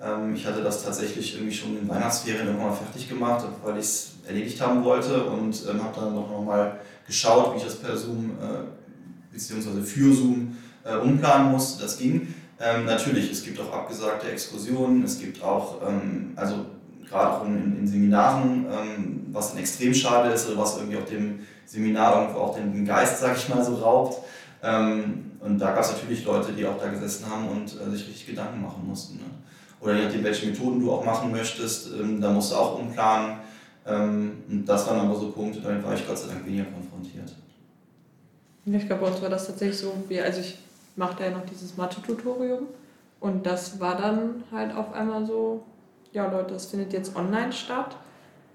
Ähm, 0.00 0.34
ich 0.34 0.46
hatte 0.46 0.62
das 0.62 0.84
tatsächlich 0.84 1.34
irgendwie 1.34 1.54
schon 1.54 1.78
in 1.78 1.88
Weihnachtsferien 1.88 2.46
irgendwann 2.46 2.76
fertig 2.76 3.08
gemacht, 3.08 3.44
weil 3.64 3.78
ich 3.78 3.84
es 3.84 4.10
erledigt 4.26 4.60
haben 4.60 4.84
wollte 4.84 5.24
und 5.24 5.62
ähm, 5.68 5.82
habe 5.82 6.00
dann 6.00 6.14
noch 6.14 6.44
mal 6.44 6.80
geschaut, 7.06 7.54
wie 7.54 7.58
ich 7.58 7.64
das 7.64 7.76
per 7.76 7.96
Zoom 7.96 8.32
äh, 8.40 9.32
bzw. 9.32 9.82
für 9.82 10.12
Zoom 10.12 10.56
äh, 10.84 10.96
umplanen 10.96 11.52
musste. 11.52 11.82
Das 11.82 11.98
ging. 11.98 12.34
Ähm, 12.58 12.86
natürlich, 12.86 13.30
es 13.30 13.44
gibt 13.44 13.60
auch 13.60 13.72
abgesagte 13.72 14.30
Exkursionen, 14.30 15.04
es 15.04 15.18
gibt 15.18 15.42
auch, 15.42 15.82
ähm, 15.86 16.32
also 16.36 16.66
gerade 17.08 17.32
auch 17.32 17.44
in, 17.44 17.78
in 17.80 17.86
Seminaren, 17.86 18.66
ähm, 18.70 19.26
was 19.30 19.50
dann 19.50 19.58
extrem 19.58 19.92
schade 19.94 20.30
ist 20.30 20.48
oder 20.48 20.58
was 20.58 20.76
irgendwie 20.76 20.96
auch 20.96 21.04
dem 21.04 21.40
Seminar 21.66 22.22
irgendwo 22.22 22.40
auch 22.40 22.56
den 22.56 22.84
Geist, 22.84 23.20
sag 23.20 23.36
ich 23.36 23.48
mal, 23.48 23.62
so 23.62 23.74
raubt. 23.76 24.22
Ähm, 24.62 25.32
und 25.40 25.58
da 25.58 25.72
gab 25.72 25.84
es 25.84 25.92
natürlich 25.92 26.24
Leute, 26.24 26.52
die 26.52 26.66
auch 26.66 26.78
da 26.78 26.88
gesessen 26.88 27.26
haben 27.30 27.48
und 27.48 27.78
äh, 27.78 27.90
sich 27.90 28.08
richtig 28.08 28.26
Gedanken 28.26 28.62
machen 28.62 28.86
mussten. 28.86 29.16
Ne? 29.16 29.24
Oder 29.80 29.94
je 29.94 30.04
nachdem, 30.04 30.24
welche 30.24 30.46
Methoden 30.46 30.80
du 30.80 30.92
auch 30.92 31.04
machen 31.04 31.30
möchtest, 31.30 31.92
ähm, 31.92 32.20
da 32.20 32.30
musst 32.30 32.52
du 32.52 32.56
auch 32.56 32.78
umplanen. 32.78 33.38
Ähm, 33.86 34.42
und 34.48 34.64
das 34.66 34.86
waren 34.86 35.00
aber 35.00 35.18
so 35.18 35.30
Punkte, 35.30 35.60
damit 35.60 35.84
war 35.84 35.94
ich 35.94 36.06
Gott 36.06 36.18
sei 36.18 36.28
Dank 36.28 36.46
weniger 36.46 36.64
konfrontiert. 36.64 37.34
Ich 38.64 38.86
glaube, 38.86 39.02
bei 39.02 39.08
uns 39.12 39.22
war 39.22 39.28
das 39.28 39.46
tatsächlich 39.46 39.78
so, 39.78 39.92
wie, 40.08 40.20
also 40.20 40.40
ich 40.40 40.58
machte 40.96 41.22
ja 41.22 41.30
noch 41.30 41.46
dieses 41.46 41.76
Mathe-Tutorium 41.76 42.66
und 43.20 43.46
das 43.46 43.78
war 43.78 43.96
dann 43.96 44.42
halt 44.50 44.74
auf 44.74 44.92
einmal 44.92 45.24
so, 45.24 45.62
ja 46.12 46.28
Leute, 46.30 46.54
das 46.54 46.66
findet 46.66 46.92
jetzt 46.92 47.14
online 47.14 47.52
statt. 47.52 47.96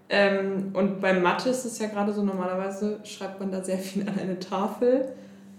Ähm, 0.09 0.71
und 0.73 0.99
bei 0.99 1.13
Mathe 1.13 1.49
ist 1.49 1.63
es 1.63 1.79
ja 1.79 1.87
gerade 1.87 2.11
so, 2.11 2.23
normalerweise 2.23 2.99
schreibt 3.05 3.39
man 3.39 3.51
da 3.51 3.63
sehr 3.63 3.77
viel 3.77 4.01
an 4.07 4.19
eine 4.19 4.37
Tafel 4.39 5.13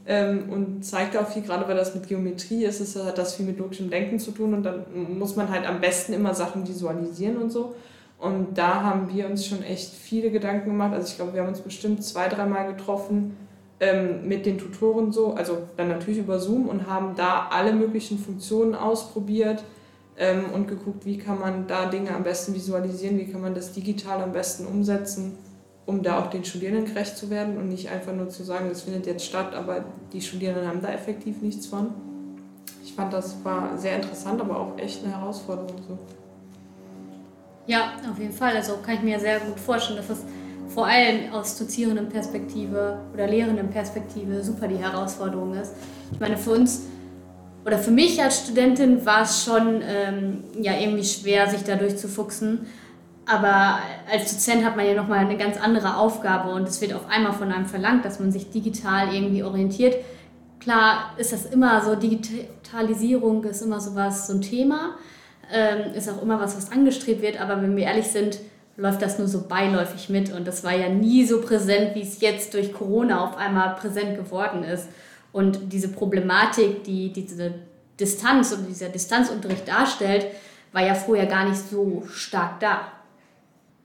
ähm, 0.06 0.50
und 0.50 0.84
zeigt 0.84 1.16
auch 1.16 1.28
viel, 1.28 1.42
gerade 1.42 1.66
weil 1.68 1.76
das 1.76 1.94
mit 1.94 2.08
Geometrie 2.08 2.64
ist, 2.64 2.80
ist 2.80 3.02
hat 3.02 3.18
das 3.18 3.34
viel 3.34 3.46
mit 3.46 3.58
logischem 3.58 3.90
Denken 3.90 4.18
zu 4.18 4.32
tun 4.32 4.54
und 4.54 4.62
dann 4.64 4.84
muss 5.18 5.36
man 5.36 5.50
halt 5.50 5.66
am 5.66 5.80
besten 5.80 6.12
immer 6.12 6.34
Sachen 6.34 6.66
visualisieren 6.66 7.36
und 7.36 7.50
so. 7.50 7.74
Und 8.18 8.56
da 8.56 8.82
haben 8.82 9.12
wir 9.12 9.26
uns 9.26 9.46
schon 9.46 9.62
echt 9.62 9.92
viele 9.92 10.30
Gedanken 10.30 10.70
gemacht. 10.70 10.92
Also 10.92 11.08
ich 11.08 11.16
glaube, 11.16 11.34
wir 11.34 11.40
haben 11.40 11.48
uns 11.48 11.60
bestimmt 11.60 12.04
zwei, 12.04 12.28
dreimal 12.28 12.72
getroffen 12.72 13.36
ähm, 13.80 14.28
mit 14.28 14.46
den 14.46 14.58
Tutoren 14.58 15.10
so, 15.10 15.34
also 15.34 15.58
dann 15.76 15.88
natürlich 15.88 16.20
über 16.20 16.38
Zoom 16.38 16.68
und 16.68 16.86
haben 16.86 17.16
da 17.16 17.48
alle 17.50 17.72
möglichen 17.72 18.18
Funktionen 18.18 18.76
ausprobiert 18.76 19.64
ähm, 20.16 20.44
und 20.54 20.68
geguckt, 20.68 21.04
wie 21.04 21.18
kann 21.18 21.40
man 21.40 21.66
da 21.66 21.86
Dinge 21.86 22.14
am 22.14 22.22
besten 22.22 22.54
visualisieren, 22.54 23.18
wie 23.18 23.26
kann 23.26 23.40
man 23.40 23.54
das 23.54 23.72
digital 23.72 24.22
am 24.22 24.32
besten 24.32 24.66
umsetzen 24.66 25.36
um 25.86 26.02
da 26.02 26.20
auch 26.20 26.30
den 26.30 26.44
Studierenden 26.44 26.86
gerecht 26.86 27.16
zu 27.16 27.30
werden 27.30 27.56
und 27.56 27.68
nicht 27.68 27.90
einfach 27.90 28.12
nur 28.12 28.28
zu 28.28 28.44
sagen, 28.44 28.68
das 28.68 28.82
findet 28.82 29.06
jetzt 29.06 29.24
statt, 29.24 29.54
aber 29.54 29.84
die 30.12 30.20
Studierenden 30.20 30.66
haben 30.66 30.80
da 30.80 30.90
effektiv 30.90 31.42
nichts 31.42 31.66
von. 31.66 31.88
Ich 32.84 32.94
fand, 32.94 33.12
das 33.12 33.36
war 33.42 33.76
sehr 33.78 33.96
interessant, 33.96 34.40
aber 34.40 34.58
auch 34.58 34.78
echt 34.78 35.04
eine 35.04 35.16
Herausforderung. 35.16 35.76
So. 35.88 35.98
Ja, 37.66 37.92
auf 38.10 38.18
jeden 38.18 38.32
Fall. 38.32 38.56
Also 38.56 38.78
kann 38.84 38.96
ich 38.96 39.02
mir 39.02 39.18
sehr 39.18 39.40
gut 39.40 39.58
vorstellen, 39.58 39.96
dass 39.96 40.08
das 40.08 40.24
vor 40.68 40.86
allem 40.86 41.32
aus 41.32 41.58
dozierenden 41.58 42.08
Perspektive 42.08 42.98
oder 43.12 43.26
lehrenden 43.26 43.70
Perspektive 43.70 44.42
super 44.42 44.68
die 44.68 44.76
Herausforderung 44.76 45.54
ist. 45.54 45.72
Ich 46.12 46.20
meine, 46.20 46.36
für 46.36 46.52
uns 46.52 46.82
oder 47.64 47.78
für 47.78 47.90
mich 47.90 48.20
als 48.20 48.40
Studentin 48.40 49.04
war 49.06 49.22
es 49.22 49.44
schon 49.44 49.82
ähm, 49.82 50.44
ja, 50.60 50.72
irgendwie 50.78 51.04
schwer, 51.04 51.48
sich 51.48 51.62
da 51.62 51.76
durchzufuchsen. 51.76 52.66
Aber 53.26 53.78
als 54.10 54.32
Dozent 54.32 54.64
hat 54.64 54.76
man 54.76 54.86
ja 54.86 54.94
nochmal 54.94 55.18
eine 55.18 55.36
ganz 55.36 55.56
andere 55.56 55.96
Aufgabe 55.96 56.50
und 56.50 56.66
es 56.68 56.80
wird 56.80 56.92
auf 56.92 57.08
einmal 57.08 57.32
von 57.32 57.52
einem 57.52 57.66
verlangt, 57.66 58.04
dass 58.04 58.18
man 58.18 58.32
sich 58.32 58.50
digital 58.50 59.14
irgendwie 59.14 59.44
orientiert. 59.44 59.96
Klar 60.58 61.14
ist 61.16 61.32
das 61.32 61.46
immer 61.46 61.82
so, 61.82 61.94
Digitalisierung 61.94 63.44
ist 63.44 63.62
immer 63.62 63.80
sowas, 63.80 64.26
so 64.26 64.34
ein 64.34 64.40
Thema, 64.40 64.96
ähm, 65.52 65.94
ist 65.94 66.08
auch 66.08 66.20
immer 66.22 66.40
was, 66.40 66.56
was 66.56 66.72
angestrebt 66.72 67.22
wird, 67.22 67.40
aber 67.40 67.62
wenn 67.62 67.76
wir 67.76 67.84
ehrlich 67.84 68.08
sind, 68.08 68.38
läuft 68.76 69.02
das 69.02 69.18
nur 69.18 69.28
so 69.28 69.46
beiläufig 69.46 70.08
mit 70.08 70.32
und 70.32 70.46
das 70.46 70.64
war 70.64 70.74
ja 70.74 70.88
nie 70.88 71.24
so 71.24 71.40
präsent, 71.40 71.94
wie 71.94 72.02
es 72.02 72.20
jetzt 72.20 72.54
durch 72.54 72.72
Corona 72.72 73.24
auf 73.24 73.36
einmal 73.36 73.74
präsent 73.74 74.16
geworden 74.16 74.64
ist. 74.64 74.88
Und 75.30 75.72
diese 75.72 75.88
Problematik, 75.88 76.84
die 76.84 77.12
diese 77.12 77.54
Distanz 78.00 78.52
und 78.52 78.66
dieser 78.68 78.88
Distanzunterricht 78.88 79.68
darstellt, 79.68 80.26
war 80.72 80.84
ja 80.84 80.94
vorher 80.94 81.26
gar 81.26 81.48
nicht 81.48 81.58
so 81.70 82.02
stark 82.08 82.60
da 82.60 82.80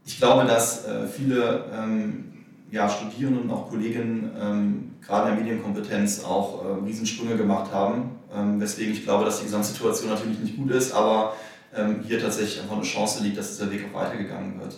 ich 0.08 0.18
glaube, 0.18 0.46
dass 0.46 0.86
äh, 0.86 1.06
viele 1.06 1.66
ähm, 1.74 2.32
ja, 2.72 2.90
Studierende 2.90 3.42
und 3.42 3.52
auch 3.52 3.70
Kolleginnen 3.70 4.32
ähm, 4.40 4.92
gerade 5.06 5.30
in 5.30 5.36
der 5.36 5.44
Medienkompetenz 5.44 6.24
auch 6.24 6.64
äh, 6.64 6.86
Riesensprünge 6.86 7.36
gemacht 7.36 7.72
haben, 7.74 8.12
ähm, 8.34 8.60
weswegen 8.60 8.94
ich 8.94 9.04
glaube, 9.04 9.26
dass 9.26 9.40
die 9.40 9.46
Gesamtsituation 9.46 10.10
natürlich 10.10 10.40
nicht 10.40 10.56
gut 10.56 10.72
ist, 10.72 10.94
aber 10.94 11.36
ähm, 11.76 12.00
hier 12.08 12.22
tatsächlich 12.22 12.62
einfach 12.62 12.78
eine 12.78 12.86
Chance 12.86 13.22
liegt, 13.22 13.38
dass 13.38 13.58
dieser 13.58 13.70
Weg 13.70 13.86
auch 13.92 14.00
weitergegangen 14.00 14.60
wird. 14.62 14.78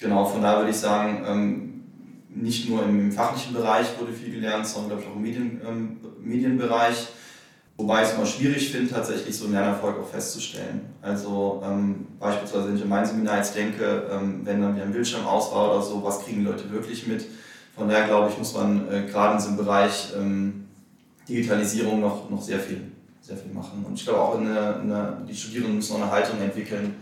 Genau, 0.00 0.26
von 0.26 0.42
daher 0.42 0.58
würde 0.58 0.70
ich 0.70 0.76
sagen, 0.76 1.24
ähm, 1.26 1.84
nicht 2.28 2.68
nur 2.68 2.82
im 2.84 3.10
fachlichen 3.10 3.54
Bereich 3.54 3.86
wurde 3.98 4.12
viel 4.12 4.34
gelernt, 4.34 4.66
sondern 4.66 4.90
glaube 4.90 5.02
ich 5.02 5.08
auch 5.08 5.16
im 5.16 5.22
Medien, 5.22 5.60
ähm, 5.66 5.96
Medienbereich 6.20 7.08
Wobei 7.82 8.02
ich 8.02 8.10
es 8.10 8.14
immer 8.14 8.26
schwierig 8.26 8.70
finde, 8.70 8.94
tatsächlich 8.94 9.36
so 9.36 9.46
einen 9.46 9.54
Lernerfolg 9.54 9.98
auch 9.98 10.06
festzustellen. 10.06 10.82
Also 11.02 11.60
ähm, 11.66 12.06
beispielsweise, 12.20 12.68
wenn 12.68 12.76
ich 12.76 12.82
an 12.82 12.88
mein 12.88 13.04
Seminar 13.04 13.38
jetzt 13.38 13.56
denke, 13.56 14.04
ähm, 14.08 14.42
wenn 14.44 14.60
dann 14.62 14.76
wieder 14.76 14.84
ein 14.84 14.92
Bildschirm 14.92 15.26
aus 15.26 15.50
war 15.52 15.72
oder 15.72 15.82
so, 15.82 16.00
was 16.04 16.24
kriegen 16.24 16.38
die 16.38 16.44
Leute 16.44 16.70
wirklich 16.70 17.08
mit? 17.08 17.26
Von 17.74 17.88
daher 17.88 18.06
glaube 18.06 18.30
ich, 18.30 18.38
muss 18.38 18.54
man 18.54 18.86
äh, 18.88 19.10
gerade 19.10 19.32
in 19.32 19.38
diesem 19.38 19.56
Bereich 19.56 20.12
ähm, 20.16 20.68
Digitalisierung 21.28 22.00
noch, 22.00 22.30
noch 22.30 22.40
sehr, 22.40 22.60
viel, 22.60 22.82
sehr 23.20 23.36
viel 23.36 23.52
machen. 23.52 23.84
Und 23.84 23.94
ich 23.94 24.04
glaube 24.04 24.20
auch, 24.20 24.38
eine, 24.38 24.76
eine, 24.76 25.16
die 25.28 25.34
Studierenden 25.34 25.74
müssen 25.74 25.96
auch 25.96 26.02
eine 26.02 26.10
Haltung 26.12 26.40
entwickeln, 26.40 26.94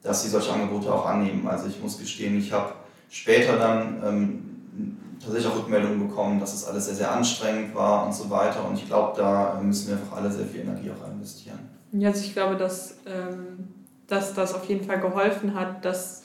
dass 0.00 0.22
sie 0.22 0.28
solche 0.28 0.52
Angebote 0.52 0.94
auch 0.94 1.06
annehmen. 1.06 1.48
Also 1.48 1.66
ich 1.66 1.82
muss 1.82 1.98
gestehen, 1.98 2.38
ich 2.38 2.52
habe 2.52 2.72
später 3.10 3.56
dann 3.56 4.00
ähm, 4.06 4.96
tatsächlich 5.30 5.52
auch 5.52 5.58
Rückmeldungen 5.58 6.08
bekommen, 6.08 6.40
dass 6.40 6.54
es 6.54 6.66
alles 6.66 6.86
sehr, 6.86 6.94
sehr 6.94 7.12
anstrengend 7.12 7.74
war 7.74 8.06
und 8.06 8.14
so 8.14 8.28
weiter. 8.30 8.66
Und 8.68 8.74
ich 8.74 8.86
glaube, 8.86 9.16
da 9.16 9.60
müssen 9.62 9.88
wir 9.88 9.96
einfach 9.96 10.16
alle 10.16 10.30
sehr 10.30 10.46
viel 10.46 10.60
Energie 10.60 10.90
auch 10.90 11.10
investieren. 11.12 11.58
Ja, 11.92 12.08
also 12.08 12.24
ich 12.24 12.32
glaube, 12.32 12.56
dass, 12.56 12.96
ähm, 13.06 13.68
dass 14.06 14.34
das 14.34 14.54
auf 14.54 14.64
jeden 14.66 14.84
Fall 14.84 15.00
geholfen 15.00 15.54
hat, 15.54 15.84
dass 15.84 16.24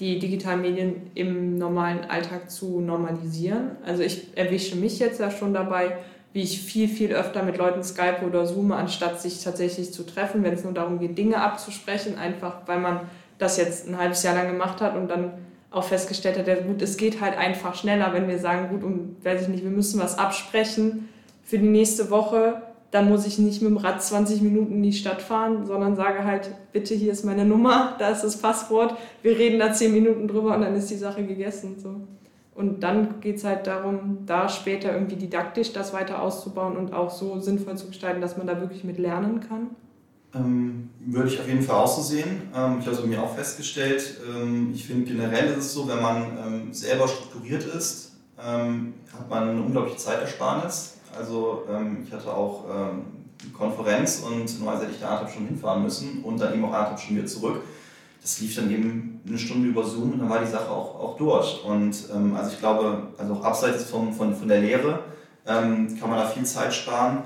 die 0.00 0.18
digitalen 0.18 0.60
Medien 0.60 1.10
im 1.14 1.56
normalen 1.56 2.04
Alltag 2.10 2.50
zu 2.50 2.80
normalisieren. 2.80 3.72
Also 3.84 4.02
ich 4.02 4.36
erwische 4.36 4.76
mich 4.76 4.98
jetzt 4.98 5.20
ja 5.20 5.30
schon 5.30 5.54
dabei, 5.54 5.96
wie 6.32 6.42
ich 6.42 6.60
viel, 6.60 6.86
viel 6.86 7.12
öfter 7.12 7.42
mit 7.42 7.56
Leuten 7.56 7.82
Skype 7.82 8.18
oder 8.26 8.46
Zoom, 8.46 8.72
anstatt 8.72 9.20
sich 9.22 9.42
tatsächlich 9.42 9.94
zu 9.94 10.04
treffen, 10.04 10.42
wenn 10.42 10.52
es 10.52 10.64
nur 10.64 10.74
darum 10.74 10.98
geht, 10.98 11.16
Dinge 11.16 11.40
abzusprechen, 11.40 12.18
einfach 12.18 12.58
weil 12.66 12.78
man 12.78 13.00
das 13.38 13.56
jetzt 13.56 13.88
ein 13.88 13.96
halbes 13.96 14.22
Jahr 14.22 14.34
lang 14.34 14.48
gemacht 14.48 14.82
hat 14.82 14.96
und 14.96 15.08
dann 15.08 15.32
auch 15.70 15.84
festgestellt 15.84 16.38
hat, 16.38 16.48
ja 16.48 16.54
gut, 16.54 16.80
es 16.80 16.96
geht 16.96 17.20
halt 17.20 17.36
einfach 17.36 17.74
schneller, 17.74 18.12
wenn 18.12 18.28
wir 18.28 18.38
sagen, 18.38 18.68
gut, 18.70 18.82
um, 18.82 19.16
weiß 19.22 19.42
ich 19.42 19.48
nicht, 19.48 19.64
wir 19.64 19.70
müssen 19.70 20.00
was 20.00 20.18
absprechen 20.18 21.08
für 21.42 21.58
die 21.58 21.68
nächste 21.68 22.10
Woche, 22.10 22.62
dann 22.90 23.08
muss 23.08 23.26
ich 23.26 23.38
nicht 23.38 23.62
mit 23.62 23.70
dem 23.70 23.76
Rad 23.76 24.02
20 24.02 24.42
Minuten 24.42 24.74
in 24.74 24.82
die 24.82 24.92
Stadt 24.92 25.20
fahren, 25.20 25.66
sondern 25.66 25.96
sage 25.96 26.24
halt, 26.24 26.50
bitte, 26.72 26.94
hier 26.94 27.12
ist 27.12 27.24
meine 27.24 27.44
Nummer, 27.44 27.96
da 27.98 28.10
ist 28.10 28.22
das 28.22 28.38
Passwort, 28.38 28.96
wir 29.22 29.38
reden 29.38 29.58
da 29.58 29.72
10 29.72 29.92
Minuten 29.92 30.28
drüber 30.28 30.54
und 30.54 30.62
dann 30.62 30.74
ist 30.74 30.90
die 30.90 30.96
Sache 30.96 31.24
gegessen. 31.24 31.76
So. 31.78 31.96
Und 32.54 32.82
dann 32.82 33.20
geht 33.20 33.36
es 33.36 33.44
halt 33.44 33.66
darum, 33.66 34.20
da 34.24 34.48
später 34.48 34.92
irgendwie 34.94 35.16
didaktisch 35.16 35.74
das 35.74 35.92
weiter 35.92 36.22
auszubauen 36.22 36.76
und 36.76 36.94
auch 36.94 37.10
so 37.10 37.38
sinnvoll 37.38 37.76
zu 37.76 37.88
gestalten, 37.88 38.22
dass 38.22 38.38
man 38.38 38.46
da 38.46 38.60
wirklich 38.60 38.82
mit 38.82 38.98
lernen 38.98 39.40
kann. 39.40 39.70
Ähm, 40.36 40.90
würde 41.06 41.28
ich 41.28 41.40
auf 41.40 41.46
jeden 41.46 41.62
Fall 41.62 41.76
auch 41.76 41.86
so 41.86 42.02
sehen. 42.02 42.48
Ähm, 42.54 42.78
ich 42.80 42.86
habe 42.86 42.96
es 42.96 43.04
mir 43.04 43.22
auch 43.22 43.34
festgestellt. 43.34 44.20
Ähm, 44.28 44.72
ich 44.74 44.86
finde 44.86 45.06
generell 45.06 45.52
ist 45.52 45.66
es 45.66 45.74
so, 45.74 45.88
wenn 45.88 46.02
man 46.02 46.38
ähm, 46.44 46.74
selber 46.74 47.06
strukturiert 47.08 47.64
ist, 47.64 48.12
ähm, 48.44 48.94
hat 49.12 49.30
man 49.30 49.50
eine 49.50 49.62
unglaubliche 49.62 49.98
Zeitersparnis. 49.98 50.98
Also 51.16 51.62
ähm, 51.70 51.98
ich 52.04 52.12
hatte 52.12 52.32
auch 52.32 52.64
eine 52.68 53.52
Konferenz 53.52 54.22
und 54.26 54.58
normalerweise 54.58 54.86
hätte 54.86 54.94
ich 54.96 55.00
da 55.00 55.08
anderthalb 55.08 55.30
Stunden 55.30 55.48
hinfahren 55.48 55.82
müssen 55.82 56.22
und 56.24 56.40
dann 56.40 56.52
eben 56.52 56.64
auch 56.64 56.72
anderthalb 56.72 56.98
Stunden 56.98 57.20
wieder 57.20 57.28
zurück. 57.28 57.62
Das 58.20 58.40
lief 58.40 58.56
dann 58.56 58.70
eben 58.70 59.20
eine 59.26 59.38
Stunde 59.38 59.68
über 59.68 59.84
Zoom 59.84 60.14
und 60.14 60.18
dann 60.18 60.28
war 60.28 60.40
die 60.40 60.50
Sache 60.50 60.68
auch, 60.68 60.98
auch 60.98 61.16
durch. 61.16 61.64
Und 61.64 61.94
also 62.34 62.50
ich 62.50 62.58
glaube, 62.58 63.08
also 63.16 63.34
auch 63.34 63.44
abseits 63.44 63.84
von, 63.84 64.12
von, 64.12 64.34
von 64.34 64.48
der 64.48 64.60
Lehre 64.60 65.00
kann 65.44 65.96
man 66.00 66.18
da 66.18 66.26
viel 66.26 66.44
Zeit 66.44 66.74
sparen. 66.74 67.22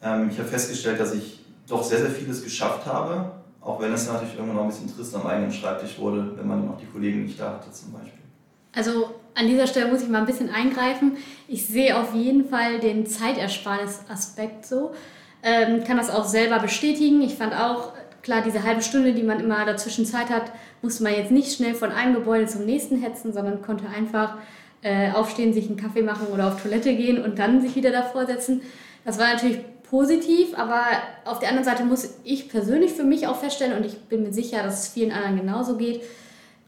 ich 0.00 0.38
habe 0.38 0.48
festgestellt, 0.48 1.00
dass 1.00 1.14
ich 1.14 1.35
doch 1.68 1.82
sehr, 1.82 1.98
sehr 1.98 2.10
vieles 2.10 2.42
geschafft 2.42 2.86
habe, 2.86 3.32
auch 3.60 3.80
wenn 3.80 3.92
es 3.92 4.06
natürlich 4.06 4.34
irgendwann 4.34 4.56
noch 4.56 4.62
ein 4.62 4.68
bisschen 4.68 4.94
trist 4.94 5.14
am 5.14 5.26
eigenen 5.26 5.52
Schreibtisch 5.52 5.98
wurde, 5.98 6.36
wenn 6.36 6.46
man 6.46 6.66
noch 6.66 6.78
die 6.78 6.86
Kollegen 6.86 7.24
nicht 7.24 7.40
da 7.40 7.54
hatte 7.54 7.70
zum 7.72 7.92
Beispiel. 7.92 8.12
Also 8.74 9.14
an 9.34 9.48
dieser 9.48 9.66
Stelle 9.66 9.90
muss 9.90 10.02
ich 10.02 10.08
mal 10.08 10.20
ein 10.20 10.26
bisschen 10.26 10.50
eingreifen. 10.50 11.16
Ich 11.48 11.66
sehe 11.66 11.98
auf 11.98 12.14
jeden 12.14 12.48
Fall 12.48 12.78
den 12.78 13.06
Zeitersparnis-Aspekt 13.06 14.66
so. 14.66 14.92
Ähm, 15.42 15.82
kann 15.84 15.96
das 15.96 16.10
auch 16.10 16.26
selber 16.26 16.58
bestätigen. 16.58 17.22
Ich 17.22 17.34
fand 17.34 17.54
auch, 17.54 17.92
klar, 18.22 18.42
diese 18.42 18.64
halbe 18.64 18.82
Stunde, 18.82 19.14
die 19.14 19.22
man 19.22 19.40
immer 19.40 19.64
dazwischen 19.64 20.04
Zeit 20.04 20.28
hat, 20.28 20.52
musste 20.82 21.02
man 21.02 21.14
jetzt 21.14 21.30
nicht 21.30 21.52
schnell 21.52 21.74
von 21.74 21.90
einem 21.90 22.14
Gebäude 22.14 22.46
zum 22.46 22.66
nächsten 22.66 23.00
hetzen, 23.00 23.32
sondern 23.32 23.62
konnte 23.62 23.88
einfach 23.88 24.36
äh, 24.82 25.10
aufstehen, 25.12 25.52
sich 25.52 25.68
einen 25.68 25.76
Kaffee 25.76 26.02
machen 26.02 26.26
oder 26.32 26.48
auf 26.48 26.62
Toilette 26.62 26.94
gehen 26.94 27.22
und 27.22 27.38
dann 27.38 27.60
sich 27.62 27.74
wieder 27.76 27.90
davor 27.90 28.26
setzen. 28.26 28.60
Das 29.04 29.18
war 29.18 29.32
natürlich 29.32 29.60
positiv, 29.90 30.56
aber 30.56 30.82
auf 31.24 31.38
der 31.38 31.50
anderen 31.50 31.64
Seite 31.64 31.84
muss 31.84 32.18
ich 32.24 32.48
persönlich 32.48 32.92
für 32.92 33.04
mich 33.04 33.26
auch 33.26 33.36
feststellen, 33.36 33.76
und 33.76 33.86
ich 33.86 33.98
bin 34.04 34.22
mir 34.22 34.32
sicher, 34.32 34.62
dass 34.62 34.84
es 34.84 34.88
vielen 34.88 35.12
anderen 35.12 35.36
genauso 35.36 35.76
geht 35.76 36.02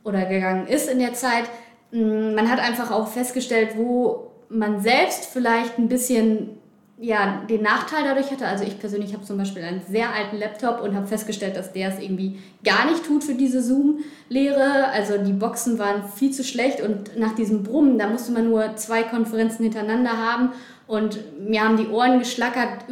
oder 0.05 0.25
gegangen 0.25 0.67
ist 0.67 0.89
in 0.89 0.99
der 0.99 1.15
Zeit, 1.15 1.45
mm, 1.93 2.35
man 2.35 2.51
hat 2.51 2.61
einfach 2.61 2.91
auch 2.91 3.09
festgestellt, 3.09 3.71
wo 3.77 4.31
man 4.49 4.81
selbst 4.81 5.27
vielleicht 5.27 5.79
ein 5.79 5.89
bisschen 5.89 6.59
ja, 7.01 7.43
den 7.49 7.63
Nachteil 7.63 8.03
dadurch 8.03 8.31
hatte. 8.33 8.47
Also 8.47 8.65
ich 8.65 8.81
persönlich 8.81 9.13
habe 9.13 9.25
zum 9.25 9.39
Beispiel 9.39 9.63
einen 9.63 9.83
sehr 9.89 10.13
alten 10.13 10.37
Laptop 10.37 10.83
und 10.83 10.97
habe 10.97 11.07
festgestellt, 11.07 11.57
dass 11.57 11.73
der 11.73 11.91
es 11.91 12.01
irgendwie 12.01 12.41
gar 12.65 12.87
nicht 12.87 13.05
tut 13.05 13.23
für 13.23 13.35
diese 13.35 13.63
Zoom-Lehre. 13.63 14.89
Also 14.89 15.17
die 15.19 15.33
Boxen 15.33 15.79
waren 15.79 16.09
viel 16.09 16.33
zu 16.33 16.43
schlecht 16.43 16.81
und 16.81 17.17
nach 17.17 17.37
diesem 17.37 17.63
Brummen, 17.63 17.99
da 17.99 18.09
musste 18.09 18.33
man 18.33 18.49
nur 18.49 18.75
zwei 18.77 19.05
Konferenzen 19.05 19.63
hintereinander 19.63 20.17
haben 20.17 20.51
und 20.89 21.49
mir 21.49 21.63
haben 21.63 21.77
die 21.77 21.87
Ohren 21.89 22.19
geschlackert. 22.19 22.87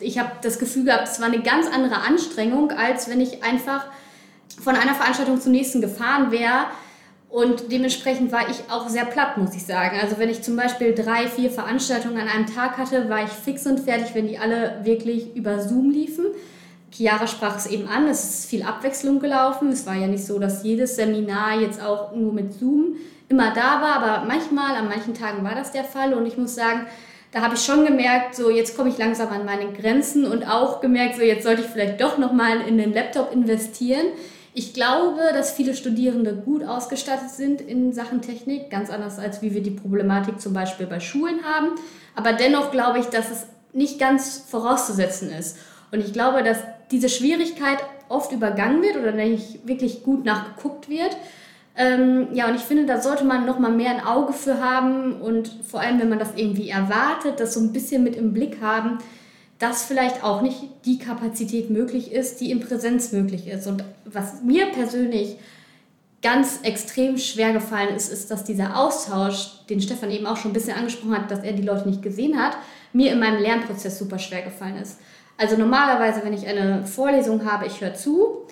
Ich 0.00 0.18
habe 0.18 0.32
das 0.42 0.58
Gefühl 0.58 0.86
gehabt, 0.86 1.06
es 1.06 1.20
war 1.20 1.28
eine 1.28 1.42
ganz 1.42 1.66
andere 1.72 1.98
Anstrengung, 1.98 2.72
als 2.72 3.08
wenn 3.08 3.20
ich 3.20 3.44
einfach 3.44 3.84
von 4.60 4.74
einer 4.74 4.94
Veranstaltung 4.94 5.40
zur 5.40 5.52
nächsten 5.52 5.80
gefahren 5.80 6.32
wäre. 6.32 6.66
Und 7.28 7.70
dementsprechend 7.70 8.32
war 8.32 8.48
ich 8.48 8.70
auch 8.70 8.88
sehr 8.88 9.04
platt, 9.04 9.36
muss 9.36 9.54
ich 9.54 9.66
sagen. 9.66 9.98
Also 10.00 10.18
wenn 10.18 10.30
ich 10.30 10.42
zum 10.42 10.56
Beispiel 10.56 10.94
drei, 10.94 11.26
vier 11.26 11.50
Veranstaltungen 11.50 12.16
an 12.16 12.28
einem 12.28 12.46
Tag 12.46 12.78
hatte, 12.78 13.08
war 13.10 13.24
ich 13.24 13.30
fix 13.30 13.66
und 13.66 13.80
fertig, 13.80 14.14
wenn 14.14 14.26
die 14.26 14.38
alle 14.38 14.80
wirklich 14.84 15.36
über 15.36 15.60
Zoom 15.60 15.90
liefen. 15.90 16.26
Chiara 16.92 17.26
sprach 17.26 17.56
es 17.56 17.66
eben 17.66 17.88
an, 17.88 18.06
es 18.08 18.22
ist 18.22 18.46
viel 18.46 18.62
Abwechslung 18.62 19.18
gelaufen. 19.18 19.68
Es 19.70 19.84
war 19.84 19.96
ja 19.96 20.06
nicht 20.06 20.24
so, 20.24 20.38
dass 20.38 20.62
jedes 20.62 20.96
Seminar 20.96 21.60
jetzt 21.60 21.82
auch 21.82 22.14
nur 22.14 22.32
mit 22.32 22.54
Zoom 22.54 22.94
immer 23.28 23.52
da 23.52 23.82
war, 23.82 23.96
aber 23.96 24.24
manchmal, 24.26 24.76
an 24.76 24.88
manchen 24.88 25.12
Tagen 25.12 25.42
war 25.42 25.56
das 25.56 25.72
der 25.72 25.84
Fall. 25.84 26.14
Und 26.14 26.26
ich 26.26 26.38
muss 26.38 26.54
sagen, 26.54 26.86
da 27.34 27.42
habe 27.42 27.56
ich 27.56 27.64
schon 27.64 27.84
gemerkt, 27.84 28.36
so 28.36 28.48
jetzt 28.48 28.76
komme 28.76 28.90
ich 28.90 28.96
langsam 28.96 29.28
an 29.30 29.44
meine 29.44 29.72
Grenzen 29.72 30.24
und 30.24 30.48
auch 30.48 30.80
gemerkt, 30.80 31.16
so 31.16 31.22
jetzt 31.22 31.42
sollte 31.42 31.62
ich 31.62 31.66
vielleicht 31.66 32.00
doch 32.00 32.16
nochmal 32.16 32.60
in 32.60 32.78
den 32.78 32.94
Laptop 32.94 33.32
investieren. 33.32 34.06
Ich 34.54 34.72
glaube, 34.72 35.20
dass 35.32 35.50
viele 35.50 35.74
Studierende 35.74 36.36
gut 36.36 36.62
ausgestattet 36.62 37.30
sind 37.30 37.60
in 37.60 37.92
Sachen 37.92 38.22
Technik, 38.22 38.70
ganz 38.70 38.88
anders 38.88 39.18
als 39.18 39.42
wie 39.42 39.52
wir 39.52 39.64
die 39.64 39.72
Problematik 39.72 40.40
zum 40.40 40.52
Beispiel 40.52 40.86
bei 40.86 41.00
Schulen 41.00 41.40
haben. 41.44 41.72
Aber 42.14 42.34
dennoch 42.34 42.70
glaube 42.70 43.00
ich, 43.00 43.06
dass 43.06 43.32
es 43.32 43.46
nicht 43.72 43.98
ganz 43.98 44.44
vorauszusetzen 44.48 45.32
ist. 45.32 45.58
Und 45.90 45.98
ich 46.04 46.12
glaube, 46.12 46.44
dass 46.44 46.58
diese 46.92 47.08
Schwierigkeit 47.08 47.78
oft 48.08 48.30
übergangen 48.30 48.80
wird 48.80 48.96
oder 48.96 49.10
nicht 49.10 49.66
wirklich 49.66 50.04
gut 50.04 50.24
nachgeguckt 50.24 50.88
wird. 50.88 51.16
Ähm, 51.76 52.28
ja, 52.32 52.48
und 52.48 52.54
ich 52.54 52.62
finde, 52.62 52.86
da 52.86 53.00
sollte 53.00 53.24
man 53.24 53.46
noch 53.46 53.58
mal 53.58 53.70
mehr 53.70 53.90
ein 53.90 54.04
Auge 54.04 54.32
für 54.32 54.60
haben 54.60 55.20
und 55.20 55.50
vor 55.68 55.80
allem, 55.80 55.98
wenn 55.98 56.08
man 56.08 56.20
das 56.20 56.30
irgendwie 56.36 56.68
erwartet, 56.68 57.40
das 57.40 57.54
so 57.54 57.60
ein 57.60 57.72
bisschen 57.72 58.04
mit 58.04 58.14
im 58.14 58.32
Blick 58.32 58.58
haben, 58.60 58.98
dass 59.58 59.84
vielleicht 59.84 60.22
auch 60.22 60.42
nicht 60.42 60.62
die 60.84 60.98
Kapazität 60.98 61.70
möglich 61.70 62.12
ist, 62.12 62.40
die 62.40 62.50
in 62.50 62.60
Präsenz 62.60 63.12
möglich 63.12 63.48
ist. 63.48 63.66
Und 63.66 63.84
was 64.04 64.42
mir 64.42 64.66
persönlich 64.66 65.36
ganz 66.22 66.60
extrem 66.62 67.18
schwer 67.18 67.52
gefallen 67.52 67.94
ist, 67.94 68.10
ist, 68.10 68.30
dass 68.30 68.44
dieser 68.44 68.78
Austausch, 68.78 69.64
den 69.68 69.80
Stefan 69.80 70.10
eben 70.10 70.26
auch 70.26 70.36
schon 70.36 70.52
ein 70.52 70.54
bisschen 70.54 70.76
angesprochen 70.76 71.16
hat, 71.16 71.30
dass 71.30 71.42
er 71.42 71.52
die 71.52 71.62
Leute 71.62 71.88
nicht 71.88 72.02
gesehen 72.02 72.40
hat, 72.40 72.56
mir 72.92 73.12
in 73.12 73.20
meinem 73.20 73.42
Lernprozess 73.42 73.98
super 73.98 74.18
schwer 74.18 74.42
gefallen 74.42 74.76
ist. 74.76 74.98
Also 75.36 75.56
normalerweise, 75.56 76.22
wenn 76.24 76.32
ich 76.32 76.46
eine 76.46 76.86
Vorlesung 76.86 77.44
habe, 77.50 77.66
ich 77.66 77.80
höre 77.80 77.94
zu, 77.94 78.43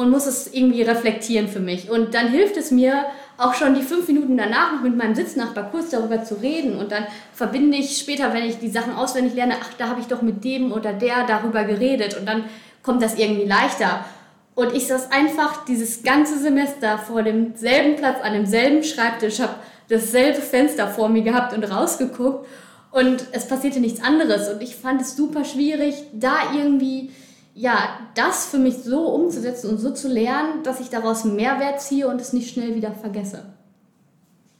und 0.00 0.08
muss 0.10 0.24
es 0.24 0.52
irgendwie 0.54 0.80
reflektieren 0.80 1.46
für 1.46 1.60
mich. 1.60 1.90
Und 1.90 2.14
dann 2.14 2.28
hilft 2.28 2.56
es 2.56 2.70
mir 2.70 3.04
auch 3.36 3.52
schon 3.52 3.74
die 3.74 3.82
fünf 3.82 4.08
Minuten 4.08 4.34
danach 4.34 4.72
noch 4.72 4.82
mit 4.82 4.96
meinem 4.96 5.14
Sitznachbar 5.14 5.70
kurz 5.70 5.90
darüber 5.90 6.24
zu 6.24 6.36
reden. 6.36 6.78
Und 6.78 6.90
dann 6.90 7.06
verbinde 7.34 7.76
ich 7.76 7.98
später, 7.98 8.32
wenn 8.32 8.44
ich 8.44 8.58
die 8.58 8.70
Sachen 8.70 8.94
auswendig 8.94 9.34
lerne, 9.34 9.56
ach, 9.60 9.74
da 9.76 9.88
habe 9.88 10.00
ich 10.00 10.06
doch 10.06 10.22
mit 10.22 10.42
dem 10.42 10.72
oder 10.72 10.94
der 10.94 11.26
darüber 11.26 11.64
geredet. 11.64 12.16
Und 12.18 12.26
dann 12.26 12.44
kommt 12.82 13.02
das 13.02 13.18
irgendwie 13.18 13.44
leichter. 13.44 14.06
Und 14.54 14.74
ich 14.74 14.86
saß 14.86 15.12
einfach 15.12 15.66
dieses 15.66 16.02
ganze 16.02 16.38
Semester 16.38 16.96
vor 16.96 17.22
demselben 17.22 17.96
Platz, 17.96 18.22
an 18.22 18.32
demselben 18.32 18.82
Schreibtisch, 18.82 19.38
habe 19.40 19.56
dasselbe 19.90 20.40
Fenster 20.40 20.88
vor 20.88 21.10
mir 21.10 21.22
gehabt 21.22 21.52
und 21.52 21.64
rausgeguckt. 21.64 22.46
Und 22.90 23.26
es 23.32 23.46
passierte 23.46 23.80
nichts 23.80 24.02
anderes. 24.02 24.48
Und 24.48 24.62
ich 24.62 24.76
fand 24.76 25.02
es 25.02 25.14
super 25.14 25.44
schwierig, 25.44 25.94
da 26.14 26.54
irgendwie 26.54 27.10
ja, 27.54 27.98
das 28.14 28.46
für 28.46 28.58
mich 28.58 28.82
so 28.82 29.08
umzusetzen 29.08 29.70
und 29.70 29.78
so 29.78 29.90
zu 29.92 30.08
lernen, 30.08 30.62
dass 30.62 30.80
ich 30.80 30.88
daraus 30.88 31.24
Mehrwert 31.24 31.80
ziehe 31.80 32.08
und 32.08 32.20
es 32.20 32.32
nicht 32.32 32.52
schnell 32.52 32.74
wieder 32.74 32.92
vergesse. 32.92 33.44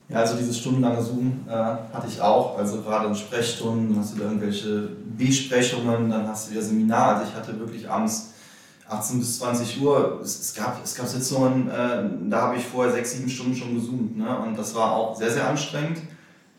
Ja, 0.08 0.18
also 0.18 0.36
dieses 0.36 0.58
stundenlange 0.58 1.00
Zoom 1.02 1.44
äh, 1.48 1.52
hatte 1.52 2.08
ich 2.08 2.20
auch. 2.20 2.58
Also 2.58 2.82
gerade 2.82 3.06
in 3.06 3.14
Sprechstunden 3.14 3.96
hast 3.96 4.14
du 4.14 4.18
da 4.18 4.24
irgendwelche 4.24 4.88
Besprechungen, 5.16 6.10
dann 6.10 6.26
hast 6.26 6.48
du 6.48 6.52
wieder 6.52 6.62
Seminar. 6.62 7.16
Also 7.16 7.30
ich 7.30 7.36
hatte 7.36 7.58
wirklich 7.60 7.88
abends 7.88 8.32
18 8.88 9.20
bis 9.20 9.38
20 9.38 9.80
Uhr. 9.80 10.20
Es, 10.20 10.40
es 10.40 10.54
gab, 10.54 10.82
es 10.82 10.96
gab 10.96 11.06
Sitzungen, 11.06 11.70
äh, 11.70 12.28
da 12.28 12.42
habe 12.42 12.56
ich 12.56 12.64
vorher 12.64 12.92
sechs, 12.92 13.12
sieben 13.12 13.30
Stunden 13.30 13.54
schon 13.54 13.76
gezoomt. 13.76 14.18
Ne? 14.18 14.36
Und 14.38 14.58
das 14.58 14.74
war 14.74 14.92
auch 14.92 15.16
sehr, 15.16 15.30
sehr 15.30 15.48
anstrengend. 15.48 15.98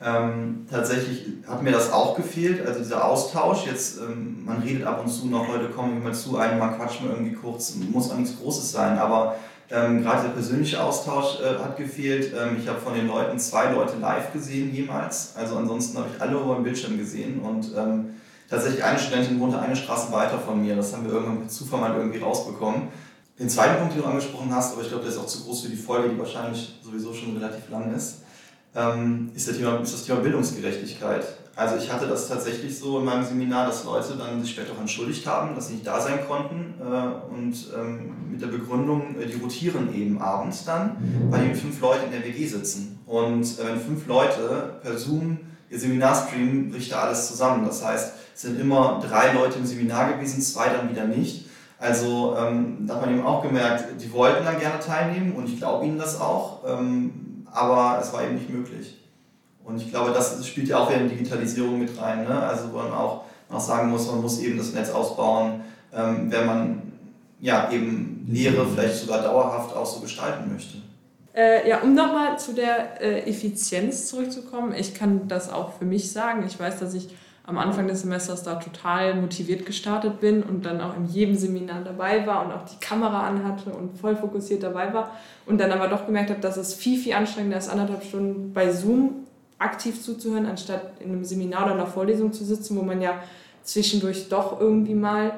Ähm, 0.04 0.66
tatsächlich 0.70 1.28
hat 1.48 1.62
mir 1.62 1.72
das 1.72 1.92
auch 1.92 2.16
gefehlt, 2.16 2.66
also 2.66 2.80
dieser 2.80 3.06
Austausch. 3.06 3.68
Jetzt, 3.68 4.00
ähm, 4.00 4.44
man 4.44 4.62
redet 4.64 4.84
ab 4.84 5.00
und 5.04 5.10
zu 5.10 5.28
noch, 5.28 5.48
Leute 5.48 5.70
kommen 5.70 6.02
mal 6.04 6.14
zu 6.14 6.38
einem, 6.38 6.58
mal 6.58 6.70
quatschen 6.70 7.08
irgendwie 7.08 7.34
kurz, 7.34 7.76
muss 7.76 8.10
auch 8.10 8.18
nichts 8.18 8.40
Großes 8.40 8.72
sein, 8.72 8.98
aber 8.98 9.36
ähm, 9.70 10.02
gerade 10.02 10.24
der 10.24 10.34
persönliche 10.34 10.84
Austausch 10.84 11.40
äh, 11.42 11.64
hat 11.64 11.78
gefehlt. 11.78 12.34
Ähm, 12.34 12.58
ich 12.60 12.68
habe 12.68 12.80
von 12.80 12.96
den 12.96 13.08
Leuten 13.08 13.38
zwei 13.38 13.72
Leute 13.72 13.98
live 13.98 14.34
gesehen 14.34 14.74
jemals, 14.74 15.36
also 15.38 15.56
ansonsten 15.56 16.00
habe 16.00 16.08
ich 16.16 16.20
alle 16.20 16.40
über 16.40 16.56
den 16.56 16.64
Bildschirm 16.64 16.98
gesehen 16.98 17.40
und 17.40 17.72
ähm, 17.78 18.16
tatsächlich 18.50 18.84
eine 18.84 18.98
Studentin 18.98 19.40
wohnte 19.40 19.60
eine 19.60 19.76
Straße 19.76 20.12
weiter 20.12 20.40
von 20.40 20.64
mir, 20.64 20.76
das 20.76 20.94
haben 20.94 21.06
wir 21.06 21.14
irgendwann 21.14 21.42
mit 21.42 21.52
Zufall 21.52 21.80
mal 21.80 21.96
irgendwie 21.96 22.20
rausbekommen. 22.20 22.88
Den 23.38 23.50
zweiten 23.50 23.78
Punkt, 23.78 23.94
den 23.94 24.02
du 24.02 24.08
angesprochen 24.08 24.54
hast, 24.54 24.74
aber 24.74 24.82
ich 24.82 24.90
glaube, 24.90 25.04
der 25.04 25.12
ist 25.12 25.20
auch 25.20 25.28
zu 25.28 25.44
groß 25.44 25.62
für 25.62 25.70
die 25.70 25.78
Folge, 25.78 26.10
die 26.10 26.20
wahrscheinlich 26.20 26.80
sowieso 26.84 27.14
schon 27.14 27.38
relativ 27.38 27.70
lang 27.70 27.94
ist 27.94 28.22
ist, 29.36 29.48
das 29.50 29.58
Thema, 29.58 29.80
ist 29.82 29.94
das 29.94 30.06
Thema 30.06 30.22
Bildungsgerechtigkeit. 30.22 31.26
Also 31.56 31.76
ich 31.76 31.92
hatte 31.92 32.08
das 32.08 32.30
tatsächlich 32.30 32.78
so 32.80 33.00
in 33.00 33.06
meinem 33.06 33.26
Seminar, 33.26 33.68
dass 33.68 33.84
Leute 33.84 34.14
dann 34.18 34.42
sich 34.42 34.52
später 34.52 34.72
auch 34.72 34.80
entschuldigt 34.80 35.28
haben, 35.28 35.54
dass 35.54 35.68
sie 35.68 35.74
nicht 35.74 35.86
da 35.86 36.00
sein 36.00 36.20
konnten 36.28 36.76
äh, 36.80 37.34
und 37.34 37.54
ähm, 37.78 38.32
mit 38.32 38.42
der 38.42 38.48
Begründung, 38.48 39.16
äh, 39.20 39.26
die 39.26 39.40
rotieren 39.40 39.94
eben 39.94 40.22
abends 40.22 40.64
dann, 40.64 40.96
weil 41.30 41.46
eben 41.46 41.56
fünf 41.56 41.82
Leute 41.82 42.06
in 42.06 42.12
der 42.12 42.24
WG 42.24 42.48
sitzen. 42.48 43.00
Und 43.06 43.44
äh, 43.44 43.66
wenn 43.66 43.80
fünf 43.80 44.08
Leute 44.08 44.80
per 44.82 44.98
Zoom 44.98 45.40
ihr 45.70 45.80
Seminar 45.80 46.16
streamen, 46.16 46.72
bricht 46.72 46.94
da 46.94 47.02
alles 47.02 47.28
zusammen. 47.28 47.66
Das 47.66 47.84
heißt, 47.84 48.14
es 48.34 48.42
sind 48.42 48.60
immer 48.60 49.02
drei 49.06 49.34
Leute 49.34 49.60
im 49.60 49.66
Seminar 49.66 50.14
gewesen, 50.14 50.42
zwei 50.42 50.70
dann 50.70 50.90
wieder 50.90 51.06
nicht. 51.06 51.46
Also 51.78 52.36
ähm, 52.38 52.86
da 52.88 52.96
hat 52.96 53.02
man 53.02 53.12
eben 53.12 53.26
auch 53.26 53.42
gemerkt, 53.42 54.02
die 54.02 54.12
wollten 54.14 54.46
dann 54.46 54.60
gerne 54.60 54.80
teilnehmen 54.80 55.34
und 55.34 55.50
ich 55.50 55.58
glaube 55.58 55.86
ihnen 55.86 55.98
das 55.98 56.22
auch. 56.22 56.64
Ähm, 56.66 57.21
aber 57.52 58.00
es 58.02 58.12
war 58.14 58.24
eben 58.24 58.36
nicht 58.36 58.50
möglich. 58.50 58.98
Und 59.64 59.78
ich 59.78 59.90
glaube, 59.90 60.12
das 60.12 60.46
spielt 60.46 60.68
ja 60.68 60.80
auch 60.80 60.90
wieder 60.90 61.02
in 61.02 61.10
Digitalisierung 61.10 61.80
mit 61.80 62.02
rein. 62.02 62.24
Ne? 62.24 62.42
Also 62.42 62.74
wo 62.74 62.78
man 62.78 62.92
auch, 62.92 63.26
man 63.50 63.62
sagen 63.62 63.90
muss, 63.90 64.10
man 64.10 64.22
muss 64.22 64.40
eben 64.40 64.58
das 64.58 64.74
Netz 64.74 64.90
ausbauen, 64.90 65.62
ähm, 65.94 66.32
wenn 66.32 66.46
man 66.46 66.82
ja 67.40 67.72
eben 67.72 68.26
Lehre 68.30 68.66
vielleicht 68.66 68.96
sogar 68.96 69.22
dauerhaft 69.22 69.76
auch 69.76 69.86
so 69.86 70.00
gestalten 70.00 70.52
möchte. 70.52 70.78
Äh, 71.34 71.70
ja, 71.70 71.82
um 71.82 71.94
nochmal 71.94 72.38
zu 72.38 72.54
der 72.54 73.02
äh, 73.02 73.30
Effizienz 73.30 74.08
zurückzukommen, 74.08 74.74
ich 74.74 74.94
kann 74.94 75.28
das 75.28 75.52
auch 75.52 75.74
für 75.78 75.86
mich 75.86 76.12
sagen. 76.12 76.44
Ich 76.46 76.60
weiß, 76.60 76.80
dass 76.80 76.94
ich 76.94 77.10
am 77.52 77.58
Anfang 77.58 77.88
des 77.88 78.02
Semesters 78.02 78.44
da 78.44 78.56
total 78.56 79.16
motiviert 79.16 79.66
gestartet 79.66 80.22
bin 80.22 80.42
und 80.42 80.66
dann 80.66 80.80
auch 80.80 80.96
in 80.96 81.06
jedem 81.06 81.36
Seminar 81.36 81.82
dabei 81.84 82.26
war 82.26 82.46
und 82.46 82.52
auch 82.54 82.64
die 82.64 82.80
Kamera 82.80 83.28
anhatte 83.28 83.72
und 83.72 84.00
voll 84.00 84.16
fokussiert 84.16 84.64
dabei 84.64 84.94
war 84.94 85.12
und 85.46 85.60
dann 85.60 85.72
aber 85.72 85.90
doch 85.90 86.06
gemerkt 86.06 86.30
habe, 86.30 86.40
dass 86.40 86.56
es 86.56 86.74
viel, 86.74 86.98
viel 86.98 87.14
anstrengender 87.14 87.58
ist, 87.58 87.70
anderthalb 87.70 88.04
Stunden 88.04 88.54
bei 88.54 88.72
Zoom 88.72 89.28
aktiv 89.60 90.02
zuzuhören, 90.02 90.46
anstatt 90.46 90.94
in 91.02 91.12
einem 91.12 91.26
Seminar 91.26 91.66
oder 91.66 91.74
einer 91.74 91.88
Vorlesung 91.88 92.32
zu 92.32 92.46
sitzen, 92.46 92.78
wo 92.78 92.82
man 92.82 93.02
ja 93.02 93.22
zwischendurch 93.64 94.30
doch 94.30 94.60
irgendwie 94.60 94.96
mal 94.96 95.34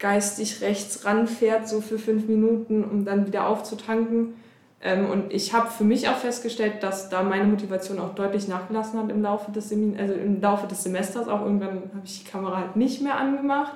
geistig 0.00 0.60
rechts 0.62 1.04
ranfährt, 1.04 1.68
so 1.68 1.80
für 1.80 1.98
fünf 1.98 2.26
Minuten, 2.26 2.82
um 2.82 3.04
dann 3.04 3.26
wieder 3.26 3.46
aufzutanken. 3.46 4.34
Ähm, 4.82 5.08
und 5.08 5.32
ich 5.32 5.54
habe 5.54 5.70
für 5.70 5.84
mich 5.84 6.08
auch 6.08 6.16
festgestellt, 6.16 6.82
dass 6.82 7.08
da 7.08 7.22
meine 7.22 7.44
Motivation 7.44 8.00
auch 8.00 8.14
deutlich 8.14 8.48
nachgelassen 8.48 8.98
hat 8.98 9.10
im 9.10 9.22
Laufe 9.22 9.52
des, 9.52 9.68
Semin 9.68 9.98
also 9.98 10.14
im 10.14 10.40
Laufe 10.40 10.66
des 10.66 10.82
Semesters. 10.82 11.28
Auch 11.28 11.42
irgendwann 11.42 11.90
habe 11.94 12.04
ich 12.04 12.24
die 12.24 12.30
Kamera 12.30 12.56
halt 12.58 12.76
nicht 12.76 13.00
mehr 13.00 13.16
angemacht. 13.16 13.74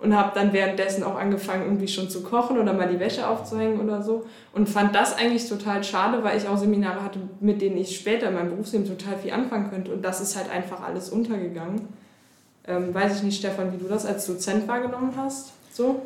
und 0.00 0.16
habe 0.16 0.32
dann 0.34 0.52
währenddessen 0.54 1.04
auch 1.04 1.16
angefangen, 1.16 1.64
irgendwie 1.64 1.86
schon 1.86 2.08
zu 2.08 2.22
kochen 2.22 2.58
oder 2.58 2.72
mal 2.72 2.88
die 2.88 2.98
Wäsche 2.98 3.28
aufzuhängen 3.28 3.80
oder 3.80 4.02
so. 4.02 4.24
Und 4.54 4.68
fand 4.68 4.94
das 4.94 5.16
eigentlich 5.16 5.46
total 5.48 5.84
schade, 5.84 6.24
weil 6.24 6.38
ich 6.38 6.48
auch 6.48 6.56
Seminare 6.56 7.04
hatte, 7.04 7.18
mit 7.40 7.60
denen 7.60 7.76
ich 7.76 7.96
später 7.96 8.28
in 8.28 8.34
meinem 8.34 8.50
Berufsleben 8.50 8.86
total 8.86 9.18
viel 9.18 9.32
anfangen 9.32 9.70
könnte. 9.70 9.92
Und 9.92 10.02
das 10.02 10.22
ist 10.22 10.36
halt 10.36 10.50
einfach 10.50 10.82
alles 10.82 11.10
untergegangen. 11.10 11.88
Ähm, 12.66 12.94
weiß 12.94 13.16
ich 13.16 13.22
nicht, 13.24 13.38
Stefan, 13.38 13.72
wie 13.72 13.76
du 13.76 13.88
das 13.88 14.06
als 14.06 14.26
Dozent 14.26 14.66
wahrgenommen 14.66 15.12
hast. 15.16 15.52
So? 15.72 16.02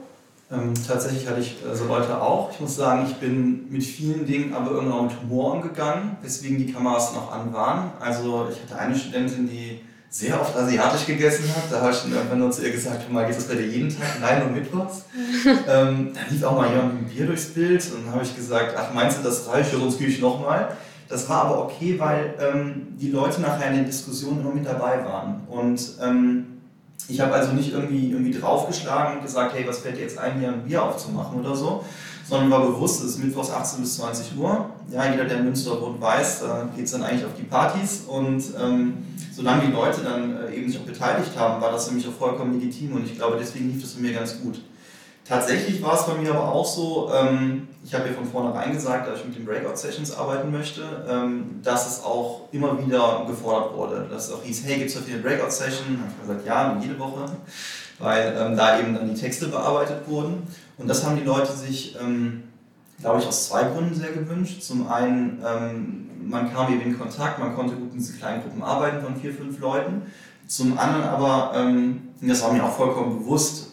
Ähm, 0.50 0.74
tatsächlich 0.86 1.26
hatte 1.26 1.40
ich 1.40 1.56
äh, 1.64 1.74
so 1.74 1.86
Leute 1.86 2.20
auch. 2.20 2.50
Ich 2.52 2.60
muss 2.60 2.76
sagen, 2.76 3.06
ich 3.08 3.16
bin 3.16 3.70
mit 3.70 3.82
vielen 3.82 4.26
Dingen 4.26 4.54
aber 4.54 4.72
irgendwann 4.72 5.06
mit 5.06 5.20
Humor 5.22 5.54
umgegangen, 5.54 6.16
weswegen 6.22 6.58
die 6.58 6.72
Kameras 6.72 7.14
noch 7.14 7.32
an 7.32 7.52
waren. 7.52 7.92
Also 7.98 8.48
ich 8.50 8.60
hatte 8.62 8.78
eine 8.78 8.94
Studentin, 8.94 9.48
die 9.48 9.80
sehr 10.10 10.40
oft 10.40 10.56
asiatisch 10.56 11.06
gegessen 11.06 11.44
hat. 11.56 11.64
Da 11.72 11.80
habe 11.80 11.92
ich 11.92 12.02
dann 12.02 12.12
irgendwann 12.12 12.38
nur 12.38 12.50
zu 12.52 12.62
ihr 12.62 12.70
gesagt, 12.70 13.10
mal 13.10 13.26
geht 13.26 13.36
das 13.36 13.48
bei 13.48 13.54
dir 13.54 13.66
jeden 13.66 13.88
Tag? 13.88 14.20
Nein, 14.20 14.44
nur 14.44 14.50
mittwochs. 14.50 15.06
ähm, 15.68 16.12
da 16.14 16.20
lief 16.30 16.44
auch 16.44 16.56
mal 16.56 16.68
jemand 16.68 16.92
mit 16.92 17.02
einem 17.02 17.10
Bier 17.10 17.26
durchs 17.26 17.46
Bild 17.46 17.82
und 17.92 18.06
dann 18.06 18.14
habe 18.14 18.22
ich 18.22 18.36
gesagt, 18.36 18.76
ach 18.78 18.94
meinst 18.94 19.18
du, 19.18 19.22
das 19.24 19.48
reicht, 19.48 19.72
sonst 19.72 19.98
gehe 19.98 20.06
ich 20.06 20.20
nochmal. 20.20 20.76
Das 21.08 21.28
war 21.28 21.46
aber 21.46 21.64
okay, 21.64 21.98
weil 21.98 22.34
ähm, 22.38 22.96
die 22.96 23.10
Leute 23.10 23.40
nachher 23.40 23.70
in 23.70 23.76
den 23.76 23.86
Diskussionen 23.86 24.40
immer 24.40 24.54
mit 24.54 24.66
dabei 24.66 25.04
waren. 25.04 25.42
Und 25.48 25.80
ähm, 26.00 26.53
ich 27.08 27.20
habe 27.20 27.32
also 27.34 27.52
nicht 27.52 27.72
irgendwie, 27.72 28.10
irgendwie 28.10 28.32
draufgeschlagen 28.32 29.18
und 29.18 29.22
gesagt, 29.22 29.54
hey, 29.54 29.66
was 29.66 29.78
fällt 29.78 29.96
dir 29.96 30.02
jetzt 30.02 30.18
ein, 30.18 30.38
hier 30.38 30.48
ein 30.48 30.64
Bier 30.64 30.82
aufzumachen 30.82 31.38
oder 31.38 31.54
so, 31.54 31.84
sondern 32.26 32.50
war 32.50 32.60
bewusst, 32.60 33.02
es 33.04 33.10
ist 33.10 33.18
mittwochs 33.22 33.50
18 33.50 33.80
bis 33.80 33.96
20 33.96 34.38
Uhr. 34.38 34.70
Ja, 34.90 35.10
jeder, 35.10 35.24
der 35.24 35.38
in 35.38 35.44
Münster 35.44 35.80
wohnt, 35.80 36.00
weiß, 36.00 36.40
da 36.40 36.68
geht 36.74 36.86
es 36.86 36.92
dann 36.92 37.02
eigentlich 37.02 37.24
auf 37.24 37.34
die 37.38 37.42
Partys 37.42 38.02
und 38.06 38.42
ähm, 38.58 39.04
solange 39.32 39.66
die 39.66 39.72
Leute 39.72 40.00
dann 40.02 40.36
äh, 40.36 40.54
eben 40.54 40.70
sich 40.70 40.80
auch 40.80 40.84
beteiligt 40.84 41.32
haben, 41.36 41.60
war 41.60 41.72
das 41.72 41.88
für 41.88 41.94
mich 41.94 42.08
auch 42.08 42.12
vollkommen 42.12 42.58
legitim 42.58 42.92
und 42.92 43.04
ich 43.04 43.16
glaube, 43.16 43.36
deswegen 43.38 43.70
lief 43.70 43.82
das 43.82 43.92
für 43.92 44.00
mich 44.00 44.14
ganz 44.14 44.40
gut. 44.40 44.60
Tatsächlich 45.26 45.82
war 45.82 45.94
es 45.94 46.06
bei 46.06 46.14
mir 46.16 46.34
aber 46.34 46.52
auch 46.52 46.66
so, 46.66 47.10
ähm, 47.10 47.68
ich 47.82 47.94
habe 47.94 48.08
ja 48.08 48.12
von 48.12 48.26
vornherein 48.26 48.72
gesagt, 48.72 49.08
dass 49.08 49.20
ich 49.20 49.24
mit 49.24 49.36
den 49.36 49.46
Breakout-Sessions 49.46 50.14
arbeiten 50.18 50.52
möchte, 50.52 50.82
ähm, 51.08 51.60
dass 51.62 51.86
es 51.86 52.04
auch 52.04 52.42
immer 52.52 52.78
wieder 52.84 53.24
gefordert 53.26 53.74
wurde. 53.74 54.06
Dass 54.10 54.28
es 54.28 54.34
auch 54.34 54.42
hieß, 54.42 54.64
hey, 54.66 54.76
gibt 54.76 54.90
es 54.90 54.96
heute 54.96 55.12
eine 55.12 55.22
Breakout-Session? 55.22 55.98
habe 55.98 56.10
ich 56.10 56.20
gesagt, 56.20 56.46
ja, 56.46 56.76
jede 56.78 56.98
Woche, 56.98 57.24
weil 57.98 58.36
ähm, 58.38 58.54
da 58.54 58.78
eben 58.78 58.94
dann 58.94 59.14
die 59.14 59.18
Texte 59.18 59.48
bearbeitet 59.48 60.06
wurden. 60.06 60.42
Und 60.76 60.88
das 60.88 61.06
haben 61.06 61.16
die 61.16 61.24
Leute 61.24 61.52
sich, 61.52 61.96
glaube 63.00 63.20
ich, 63.20 63.26
aus 63.28 63.46
zwei 63.46 63.62
Gründen 63.62 63.94
sehr 63.94 64.10
gewünscht. 64.10 64.60
Zum 64.60 64.88
einen, 64.88 65.40
man 66.28 66.52
kam 66.52 66.72
eben 66.72 66.80
in 66.80 66.98
Kontakt, 66.98 67.38
man 67.38 67.54
konnte 67.54 67.76
gut 67.76 67.92
in 67.92 67.98
diese 67.98 68.14
kleinen 68.14 68.42
Gruppen 68.42 68.60
arbeiten 68.60 69.00
von 69.04 69.14
vier, 69.14 69.32
fünf 69.32 69.60
Leuten. 69.60 70.02
Zum 70.48 70.76
anderen 70.76 71.04
aber, 71.04 71.52
das 72.20 72.42
war 72.42 72.52
mir 72.52 72.64
auch 72.64 72.76
vollkommen 72.76 73.20
bewusst, 73.20 73.72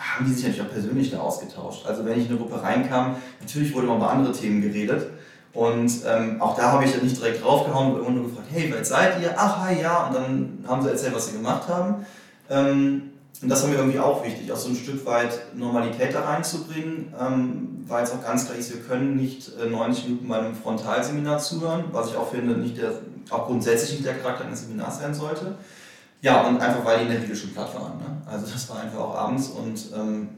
haben 0.00 0.24
die 0.24 0.32
sich 0.32 0.44
natürlich 0.44 0.66
auch 0.66 0.72
persönlich 0.72 1.10
da 1.10 1.18
ausgetauscht. 1.20 1.86
Also 1.86 2.04
wenn 2.04 2.18
ich 2.18 2.26
in 2.26 2.30
eine 2.30 2.38
Gruppe 2.38 2.62
reinkam, 2.62 3.16
natürlich 3.38 3.74
wurde 3.74 3.86
mal 3.86 3.96
über 3.96 4.10
andere 4.10 4.32
Themen 4.32 4.62
geredet. 4.62 5.10
Und 5.52 5.92
ähm, 6.06 6.40
auch 6.40 6.56
da 6.56 6.72
habe 6.72 6.84
ich 6.84 6.92
dann 6.92 7.02
nicht 7.02 7.18
direkt 7.18 7.44
draufgehauen, 7.44 8.00
und 8.00 8.14
nur 8.14 8.24
gefragt, 8.28 8.48
hey, 8.50 8.72
wer 8.72 8.84
seid 8.84 9.20
ihr? 9.20 9.34
Ach, 9.36 9.58
hi, 9.58 9.80
ja. 9.80 10.06
Und 10.06 10.14
dann 10.14 10.64
haben 10.66 10.82
sie 10.82 10.88
erzählt, 10.88 11.14
was 11.14 11.26
sie 11.26 11.32
gemacht 11.32 11.68
haben. 11.68 12.06
Ähm, 12.48 13.10
und 13.42 13.48
das 13.48 13.62
war 13.62 13.70
mir 13.70 13.76
irgendwie 13.76 13.98
auch 13.98 14.24
wichtig, 14.24 14.52
auch 14.52 14.56
so 14.56 14.68
ein 14.68 14.76
Stück 14.76 15.04
weit 15.06 15.54
Normalität 15.54 16.14
da 16.14 16.20
reinzubringen, 16.20 17.12
ähm, 17.18 17.84
weil 17.86 18.04
es 18.04 18.12
auch 18.12 18.22
ganz 18.22 18.46
klar 18.46 18.58
ist, 18.58 18.72
wir 18.72 18.82
können 18.82 19.16
nicht 19.16 19.50
äh, 19.58 19.68
90 19.68 20.04
Minuten 20.04 20.28
bei 20.28 20.38
einem 20.38 20.54
Frontalseminar 20.54 21.38
zuhören, 21.38 21.84
was 21.92 22.10
ich 22.10 22.16
auch 22.16 22.30
finde, 22.30 22.54
nicht 22.54 22.76
der, 22.76 22.92
auch 23.30 23.46
grundsätzlich 23.46 23.92
nicht 23.92 24.06
der 24.06 24.18
Charakter 24.18 24.44
eines 24.44 24.62
Seminars 24.62 25.00
sein 25.00 25.14
sollte. 25.14 25.54
Ja, 26.22 26.42
und 26.42 26.60
einfach 26.60 26.84
weil 26.84 26.98
die 26.98 27.04
in 27.04 27.12
der 27.12 27.22
Regel 27.22 27.34
schon 27.34 27.52
platt 27.52 27.74
waren. 27.74 27.98
Ne? 27.98 28.22
Also 28.26 28.46
das 28.52 28.68
war 28.68 28.80
einfach 28.80 28.98
auch 28.98 29.14
abends 29.14 29.48
und 29.48 29.86
ähm, 29.96 30.28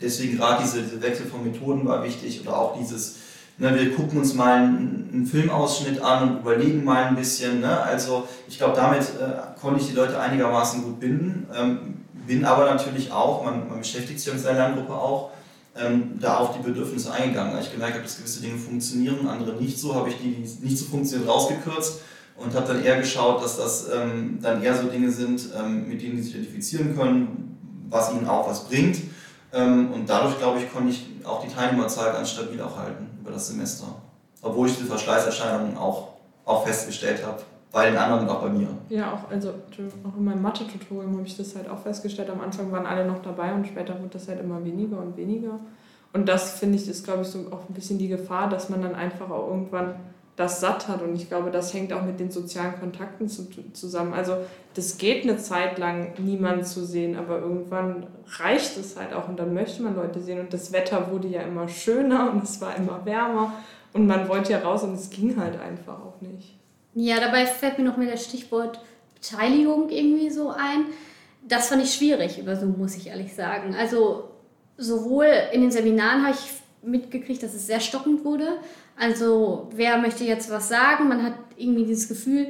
deswegen 0.00 0.36
gerade 0.36 0.62
diese, 0.62 0.82
diese, 0.82 1.00
Wechsel 1.00 1.26
von 1.26 1.44
Methoden 1.44 1.86
war 1.86 2.02
wichtig 2.02 2.40
oder 2.40 2.58
auch 2.58 2.76
dieses, 2.76 3.16
ne, 3.58 3.72
wir 3.78 3.94
gucken 3.94 4.18
uns 4.18 4.34
mal 4.34 4.56
einen, 4.56 5.08
einen, 5.12 5.26
Filmausschnitt 5.26 6.02
an 6.02 6.28
und 6.28 6.40
überlegen 6.40 6.84
mal 6.84 7.04
ein 7.04 7.16
bisschen. 7.16 7.60
Ne? 7.60 7.80
Also 7.80 8.26
ich 8.48 8.58
glaube, 8.58 8.74
damit 8.74 9.02
äh, 9.02 9.60
konnte 9.60 9.80
ich 9.80 9.88
die 9.88 9.94
Leute 9.94 10.18
einigermaßen 10.18 10.82
gut 10.82 10.98
binden. 10.98 11.46
Ähm, 11.54 11.96
bin 12.26 12.44
aber 12.44 12.66
natürlich 12.66 13.12
auch, 13.12 13.44
man, 13.44 13.68
man 13.68 13.78
beschäftigt 13.78 14.20
sich 14.20 14.32
in 14.32 14.38
seiner 14.38 14.68
Lerngruppe 14.68 14.94
auch, 14.94 15.30
ähm, 15.76 16.18
da 16.20 16.38
auf 16.38 16.56
die 16.56 16.62
Bedürfnisse 16.62 17.12
eingegangen. 17.12 17.54
Als 17.54 17.66
ich 17.66 17.72
gemerkt 17.72 17.94
habe, 17.94 18.02
dass 18.02 18.18
gewisse 18.18 18.40
Dinge 18.40 18.58
funktionieren, 18.58 19.28
andere 19.28 19.54
nicht 19.54 19.78
so, 19.78 19.94
habe 19.94 20.08
ich 20.10 20.16
die, 20.18 20.32
die 20.32 20.64
nicht 20.64 20.78
so 20.78 20.86
funktionieren, 20.86 21.28
rausgekürzt 21.28 22.00
und 22.42 22.54
habe 22.54 22.66
dann 22.66 22.84
eher 22.84 22.98
geschaut, 22.98 23.42
dass 23.42 23.56
das 23.56 23.88
ähm, 23.92 24.38
dann 24.40 24.62
eher 24.62 24.74
so 24.74 24.88
Dinge 24.88 25.10
sind, 25.10 25.50
ähm, 25.58 25.88
mit 25.88 26.02
denen 26.02 26.16
sie 26.16 26.22
sich 26.22 26.34
identifizieren 26.36 26.96
können, 26.96 27.86
was 27.88 28.12
ihnen 28.12 28.28
auch 28.28 28.48
was 28.48 28.64
bringt. 28.64 28.98
Ähm, 29.52 29.92
und 29.92 30.08
dadurch, 30.08 30.38
glaube 30.38 30.58
ich, 30.58 30.72
konnte 30.72 30.90
ich 30.90 31.06
auch 31.24 31.44
die 31.44 31.52
Teilnehmerzahl 31.52 32.12
ganz 32.12 32.30
stabil 32.30 32.60
auch 32.60 32.76
halten 32.76 33.08
über 33.20 33.30
das 33.30 33.48
Semester. 33.48 33.86
Obwohl 34.42 34.68
ich 34.68 34.76
diese 34.76 34.88
Verschleißerscheinungen 34.88 35.76
auch, 35.76 36.14
auch 36.44 36.66
festgestellt 36.66 37.24
habe. 37.26 37.42
Bei 37.72 37.88
den 37.88 37.96
anderen 37.96 38.24
und 38.24 38.30
auch 38.30 38.42
bei 38.42 38.48
mir. 38.48 38.66
Ja, 38.88 39.12
auch, 39.12 39.30
also 39.30 39.50
auch 39.50 40.16
in 40.16 40.24
meinem 40.24 40.42
Mathe-Tutorium 40.42 41.18
habe 41.18 41.26
ich 41.26 41.36
das 41.36 41.54
halt 41.54 41.68
auch 41.68 41.78
festgestellt. 41.78 42.28
Am 42.30 42.40
Anfang 42.40 42.72
waren 42.72 42.84
alle 42.84 43.04
noch 43.04 43.22
dabei 43.22 43.54
und 43.54 43.64
später 43.66 43.96
wurde 43.98 44.10
das 44.14 44.26
halt 44.26 44.40
immer 44.40 44.64
weniger 44.64 44.98
und 44.98 45.16
weniger. 45.16 45.60
Und 46.12 46.28
das 46.28 46.58
finde 46.58 46.78
ich 46.78 46.88
ist, 46.88 47.04
glaube 47.04 47.22
ich, 47.22 47.28
so 47.28 47.46
auch 47.52 47.68
ein 47.68 47.74
bisschen 47.74 47.98
die 47.98 48.08
Gefahr, 48.08 48.48
dass 48.48 48.70
man 48.70 48.82
dann 48.82 48.96
einfach 48.96 49.30
auch 49.30 49.46
irgendwann 49.48 49.94
das 50.40 50.60
satt 50.60 50.88
hat. 50.88 51.02
Und 51.02 51.14
ich 51.14 51.28
glaube, 51.28 51.50
das 51.50 51.74
hängt 51.74 51.92
auch 51.92 52.02
mit 52.02 52.18
den 52.18 52.30
sozialen 52.30 52.80
Kontakten 52.80 53.28
zu, 53.28 53.48
zusammen. 53.72 54.14
Also 54.14 54.36
das 54.74 54.96
geht 54.96 55.24
eine 55.24 55.36
Zeit 55.36 55.78
lang, 55.78 56.14
niemanden 56.18 56.64
zu 56.64 56.84
sehen, 56.84 57.16
aber 57.16 57.38
irgendwann 57.38 58.06
reicht 58.38 58.76
es 58.78 58.96
halt 58.96 59.12
auch 59.12 59.28
und 59.28 59.38
dann 59.38 59.52
möchte 59.52 59.82
man 59.82 59.94
Leute 59.94 60.20
sehen. 60.20 60.40
Und 60.40 60.52
das 60.52 60.72
Wetter 60.72 61.10
wurde 61.12 61.28
ja 61.28 61.42
immer 61.42 61.68
schöner 61.68 62.30
und 62.32 62.42
es 62.42 62.60
war 62.60 62.74
immer 62.76 63.04
wärmer 63.04 63.52
und 63.92 64.06
man 64.06 64.28
wollte 64.28 64.52
ja 64.52 64.60
raus 64.60 64.82
und 64.82 64.94
es 64.94 65.10
ging 65.10 65.38
halt 65.38 65.60
einfach 65.60 66.00
auch 66.00 66.20
nicht. 66.20 66.56
Ja, 66.94 67.20
dabei 67.20 67.46
fällt 67.46 67.78
mir 67.78 67.84
noch 67.84 67.96
mehr 67.96 68.10
das 68.10 68.24
Stichwort 68.24 68.80
Beteiligung 69.14 69.90
irgendwie 69.90 70.30
so 70.30 70.50
ein. 70.50 70.86
Das 71.46 71.68
fand 71.68 71.82
ich 71.82 71.94
schwierig 71.94 72.38
über 72.38 72.56
Zoom, 72.56 72.78
muss 72.78 72.96
ich 72.96 73.08
ehrlich 73.08 73.34
sagen. 73.34 73.74
Also 73.74 74.30
sowohl 74.78 75.26
in 75.52 75.60
den 75.60 75.70
Seminaren 75.70 76.22
habe 76.22 76.34
ich 76.34 76.60
mitgekriegt, 76.82 77.42
dass 77.42 77.54
es 77.54 77.66
sehr 77.66 77.80
stockend 77.80 78.24
wurde, 78.24 78.58
also 79.00 79.68
wer 79.74 79.96
möchte 79.96 80.24
jetzt 80.24 80.50
was 80.50 80.68
sagen? 80.68 81.08
Man 81.08 81.22
hat 81.22 81.34
irgendwie 81.56 81.84
dieses 81.84 82.08
Gefühl, 82.08 82.48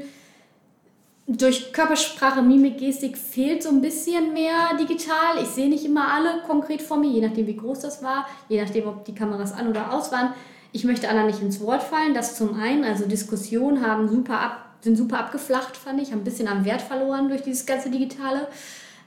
durch 1.26 1.72
Körpersprache, 1.72 2.42
Mimik, 2.42 2.78
Gestik 2.78 3.16
fehlt 3.16 3.62
so 3.62 3.68
ein 3.68 3.80
bisschen 3.80 4.32
mehr 4.32 4.76
digital. 4.80 5.40
Ich 5.40 5.48
sehe 5.48 5.68
nicht 5.68 5.84
immer 5.84 6.12
alle 6.12 6.42
konkret 6.46 6.82
vor 6.82 6.96
mir, 6.96 7.08
je 7.08 7.20
nachdem 7.20 7.46
wie 7.46 7.56
groß 7.56 7.80
das 7.80 8.02
war, 8.02 8.26
je 8.48 8.60
nachdem 8.60 8.88
ob 8.88 9.04
die 9.04 9.14
Kameras 9.14 9.52
an 9.52 9.68
oder 9.68 9.92
aus 9.92 10.10
waren. 10.10 10.32
Ich 10.72 10.84
möchte 10.84 11.08
anderen 11.08 11.28
nicht 11.28 11.40
ins 11.40 11.60
Wort 11.60 11.84
fallen, 11.84 12.14
das 12.14 12.36
zum 12.36 12.60
einen. 12.60 12.82
Also 12.82 13.06
Diskussionen 13.06 13.86
haben 13.86 14.08
super 14.08 14.40
ab, 14.40 14.74
sind 14.80 14.96
super 14.96 15.20
abgeflacht, 15.20 15.76
fand 15.76 16.02
ich, 16.02 16.10
haben 16.10 16.20
ein 16.20 16.24
bisschen 16.24 16.48
am 16.48 16.64
Wert 16.64 16.82
verloren 16.82 17.28
durch 17.28 17.42
dieses 17.42 17.64
ganze 17.64 17.90
Digitale 17.90 18.48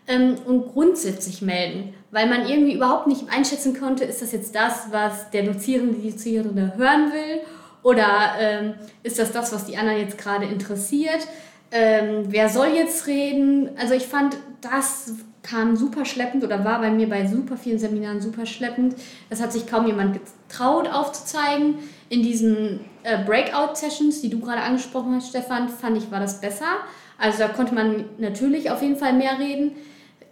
ähm, 0.07 0.35
und 0.45 0.73
grundsätzlich 0.73 1.41
melden, 1.41 1.93
weil 2.11 2.27
man 2.27 2.47
irgendwie 2.47 2.73
überhaupt 2.73 3.07
nicht 3.07 3.25
einschätzen 3.29 3.79
konnte, 3.79 4.03
ist 4.03 4.21
das 4.21 4.31
jetzt 4.31 4.55
das, 4.55 4.87
was 4.91 5.29
der 5.31 5.43
Dozierende, 5.43 5.95
die 5.95 6.11
Dozierende 6.11 6.73
hören 6.77 7.11
will 7.11 7.41
oder 7.83 8.33
ähm, 8.39 8.73
ist 9.03 9.19
das 9.19 9.31
das, 9.31 9.53
was 9.53 9.65
die 9.65 9.77
anderen 9.77 9.99
jetzt 9.99 10.17
gerade 10.17 10.45
interessiert? 10.45 11.27
Ähm, 11.71 12.25
wer 12.29 12.49
soll 12.49 12.67
jetzt 12.67 13.07
reden? 13.07 13.71
Also 13.77 13.93
ich 13.93 14.07
fand, 14.07 14.37
das 14.61 15.13
kam 15.41 15.75
super 15.75 16.05
schleppend 16.05 16.43
oder 16.43 16.63
war 16.63 16.79
bei 16.79 16.89
mir 16.89 17.09
bei 17.09 17.27
super 17.27 17.57
vielen 17.57 17.79
Seminaren 17.79 18.21
super 18.21 18.45
schleppend. 18.45 18.95
Das 19.29 19.41
hat 19.41 19.51
sich 19.51 19.67
kaum 19.67 19.85
jemand 19.85 20.13
getraut 20.13 20.87
aufzuzeigen. 20.87 21.79
In 22.09 22.23
diesen 22.23 22.79
äh, 23.03 23.23
Breakout-Sessions, 23.25 24.21
die 24.21 24.29
du 24.29 24.39
gerade 24.39 24.61
angesprochen 24.61 25.15
hast, 25.15 25.29
Stefan, 25.29 25.67
fand 25.67 25.97
ich, 25.97 26.09
war 26.11 26.21
das 26.21 26.39
besser. 26.39 26.77
Also 27.17 27.39
da 27.39 27.47
konnte 27.49 27.73
man 27.73 28.05
natürlich 28.17 28.71
auf 28.71 28.81
jeden 28.81 28.95
Fall 28.95 29.13
mehr 29.13 29.37
reden. 29.39 29.71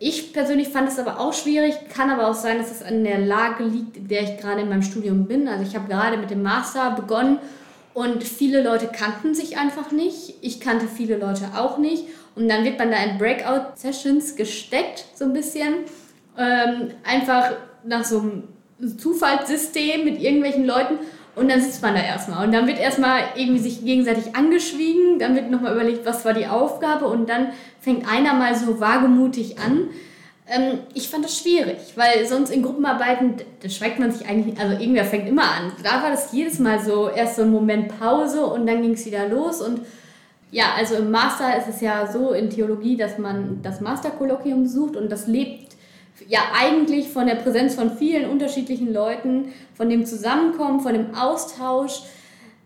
Ich 0.04 0.34
persönlich 0.34 0.70
fand 0.70 0.90
es 0.90 0.98
aber 0.98 1.20
auch 1.20 1.32
schwierig, 1.32 1.76
kann 1.94 2.10
aber 2.10 2.28
auch 2.28 2.34
sein, 2.34 2.58
dass 2.58 2.72
es 2.72 2.82
an 2.82 3.04
der 3.04 3.20
Lage 3.20 3.64
liegt, 3.64 3.98
in 3.98 4.08
der 4.08 4.24
ich 4.24 4.38
gerade 4.40 4.62
in 4.62 4.70
meinem 4.70 4.82
Studium 4.82 5.28
bin. 5.28 5.48
Also 5.48 5.64
ich 5.64 5.76
habe 5.76 5.88
gerade 5.88 6.18
mit 6.18 6.32
dem 6.32 6.42
Master 6.42 6.90
begonnen 6.90 7.38
und 7.94 8.24
viele 8.24 8.64
Leute 8.64 8.88
kannten 8.88 9.36
sich 9.36 9.60
einfach 9.60 9.92
nicht. 9.92 10.34
Ich 10.42 10.60
kannte 10.60 10.88
viele 10.88 11.18
Leute 11.18 11.50
auch 11.56 11.78
nicht. 11.78 12.06
Und 12.36 12.50
dann 12.50 12.64
wird 12.64 12.80
man 12.80 12.90
da 12.90 12.98
in 12.98 13.20
Breakout-Sessions 13.20 14.36
gesteckt, 14.36 15.06
so 15.14 15.26
ein 15.26 15.34
bisschen. 15.34 15.76
Ähm, 16.36 16.88
einfach 17.04 17.52
nach 17.84 18.04
so 18.04 18.22
einem 18.22 18.98
Zufallssystem 18.98 20.04
mit 20.04 20.20
irgendwelchen 20.20 20.66
Leuten. 20.66 20.98
Und 21.36 21.50
dann 21.50 21.62
sitzt 21.62 21.82
man 21.82 21.96
da 21.96 22.02
erstmal. 22.02 22.46
Und 22.46 22.54
dann 22.54 22.67
wird 22.67 22.78
erstmal 22.78 23.22
irgendwie 23.36 23.60
sich 23.60 23.86
gegenseitig 23.86 24.36
angeschwiegen. 24.36 25.17
Dann 25.17 25.36
wird 25.36 25.50
nochmal 25.50 25.74
überlegt, 25.74 26.06
was 26.06 26.26
war 26.26 26.34
die 26.34 26.48
Aufgabe. 26.48 27.08
Und 27.08 27.30
dann 27.30 27.50
fängt 27.80 28.08
einer 28.08 28.34
mal 28.34 28.54
so 28.56 28.80
wagemutig 28.80 29.58
an. 29.60 29.89
Ähm, 30.48 30.80
ich 30.94 31.10
fand 31.10 31.24
das 31.24 31.38
schwierig, 31.38 31.78
weil 31.96 32.28
sonst 32.28 32.50
in 32.50 32.62
Gruppenarbeiten, 32.62 33.36
da 33.62 33.70
schweigt 33.70 34.00
man 34.00 34.12
sich 34.12 34.28
eigentlich, 34.28 34.60
also 34.60 34.74
irgendwer 34.74 35.06
fängt 35.06 35.28
immer 35.30 35.44
an. 35.44 35.72
Da 35.84 36.04
war 36.04 36.10
das 36.10 36.34
jedes 36.34 36.60
Mal 36.60 36.80
so, 36.82 37.10
erst 37.10 37.38
so 37.38 37.44
ein 37.44 37.52
Moment 37.52 37.98
Pause 38.00 38.46
und 38.46 38.67
dann 38.67 38.82
ging 38.82 38.91
es 38.91 39.06
wieder 39.06 39.30
los. 39.30 39.62
Und 39.62 39.82
ja, 40.52 40.65
also 40.76 40.96
im 40.96 41.12
Master 41.12 41.58
ist 41.58 41.70
es 41.70 41.80
ja 41.80 42.12
so 42.12 42.34
in 42.34 42.50
Theologie, 42.50 42.98
dass 42.98 43.17
man 43.17 43.62
das 43.62 43.80
Masterkolloquium 43.80 44.63
besucht 44.63 44.98
und 44.98 45.10
das 45.10 45.28
lebt 45.28 45.71
ja 46.28 46.40
eigentlich 46.54 47.10
von 47.10 47.26
der 47.26 47.36
Präsenz 47.36 47.76
von 47.76 47.98
vielen 47.98 48.30
unterschiedlichen 48.30 48.94
Leuten, 48.94 49.54
von 49.74 49.90
dem 49.90 50.06
Zusammenkommen, 50.06 50.80
von 50.80 50.94
dem 50.94 51.16
Austausch, 51.16 52.02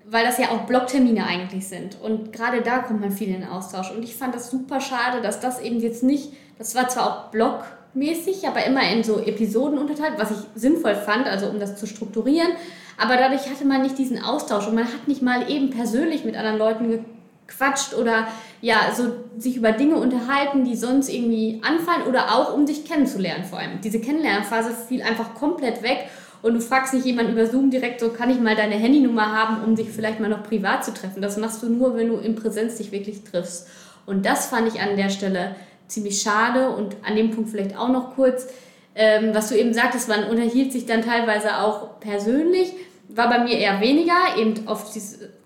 weil 0.08 0.26
das 0.26 0.38
ja 0.38 0.50
auch 0.50 0.62
Blocktermine 0.62 1.26
eigentlich 1.26 1.68
sind. 1.68 1.98
Und 2.02 2.32
gerade 2.32 2.62
da 2.62 2.80
kommt 2.80 3.02
man 3.02 3.12
viel 3.12 3.34
in 3.34 3.44
Austausch. 3.44 3.91
Und 3.91 4.04
ich 4.04 4.15
fand 4.15 4.36
das 4.36 4.52
super 4.52 4.80
schade, 4.80 5.22
dass 5.22 5.39
das 5.39 5.60
eben 5.60 5.80
jetzt 5.80 6.04
nicht, 6.04 6.34
das 6.58 6.76
war 6.76 6.88
zwar 6.89 7.08
auch 7.08 7.32
blockmäßig, 7.32 8.48
aber 8.48 8.63
immer 8.65 8.88
in 8.91 9.04
so 9.04 9.20
Episoden 9.20 9.80
unterteilt, 9.80 10.13
was 10.18 10.32
ich 10.32 10.38
sinnvoll 10.54 10.96
fand, 10.96 11.28
also 11.28 11.48
um 11.48 11.60
das 11.60 11.78
zu 11.78 11.88
strukturieren. 11.88 12.52
Aber 12.98 13.18
dadurch 13.18 13.50
hatte 13.50 13.65
man 13.65 13.82
nicht 13.82 13.98
diesen 13.98 14.24
Austausch 14.24 14.68
und 14.68 14.76
man 14.76 14.86
hat 14.86 15.08
nicht 15.08 15.22
mal 15.22 15.50
eben 15.50 15.70
persönlich 15.70 16.24
mit 16.24 16.36
anderen 16.36 16.58
Leuten 16.58 17.06
gequatscht 17.47 17.93
oder 17.93 18.27
ja, 18.62 18.91
so 18.95 19.13
sich 19.38 19.58
über 19.58 19.71
Dinge 19.71 19.95
unterhalten, 19.97 20.63
die 20.63 20.75
sonst 20.75 21.10
irgendwie 21.10 21.62
anfallen 21.63 22.08
oder 22.08 22.36
auch 22.36 22.53
um 22.53 22.65
sich 22.65 22.86
kennenzulernen 22.86 23.43
vor 23.43 23.60
allem. 23.60 23.81
Diese 23.81 23.99
Kennenlernphase 23.99 24.71
fiel 24.88 25.01
einfach 25.01 25.36
komplett 25.36 25.84
weg 25.84 26.10
und 26.41 26.53
du 26.53 26.62
fragst 26.62 26.93
nicht 26.93 27.05
jemanden 27.05 27.34
über 27.34 27.47
Zoom 27.47 27.71
direkt 27.71 27.99
so, 27.99 28.10
kann 28.10 28.29
ich 28.29 28.39
mal 28.39 28.55
deine 28.55 28.75
Handynummer 28.75 29.31
haben, 29.31 29.63
um 29.63 29.75
dich 29.75 29.89
vielleicht 29.89 30.19
mal 30.19 30.29
noch 30.29 30.43
privat 30.43 30.86
zu 30.86 30.93
treffen. 30.93 31.21
Das 31.21 31.38
machst 31.38 31.63
du 31.63 31.69
nur, 31.69 31.95
wenn 31.95 32.10
du 32.10 32.17
in 32.17 32.36
Präsenz 32.36 32.77
dich 32.77 32.91
wirklich 32.91 33.23
triffst. 33.23 33.67
Und 34.05 34.25
das 34.25 34.47
fand 34.47 34.67
ich 34.67 34.79
an 34.79 34.95
der 34.95 35.10
Stelle 35.10 35.55
ziemlich 35.88 36.21
schade 36.21 36.69
und 36.69 36.97
an 37.03 37.15
dem 37.15 37.31
Punkt 37.31 37.49
vielleicht 37.49 37.77
auch 37.77 37.89
noch 37.89 38.15
kurz, 38.15 38.47
ähm, 38.95 39.31
was 39.34 39.49
du 39.49 39.55
eben 39.55 39.73
sagtest, 39.73 40.08
man 40.08 40.25
unterhielt 40.25 40.71
sich 40.71 40.86
dann 40.86 41.01
teilweise 41.01 41.58
auch 41.58 41.99
persönlich, 41.99 42.73
war 43.10 43.29
bei 43.29 43.39
mir 43.39 43.58
eher 43.58 43.81
weniger, 43.81 44.38
eben 44.38 44.67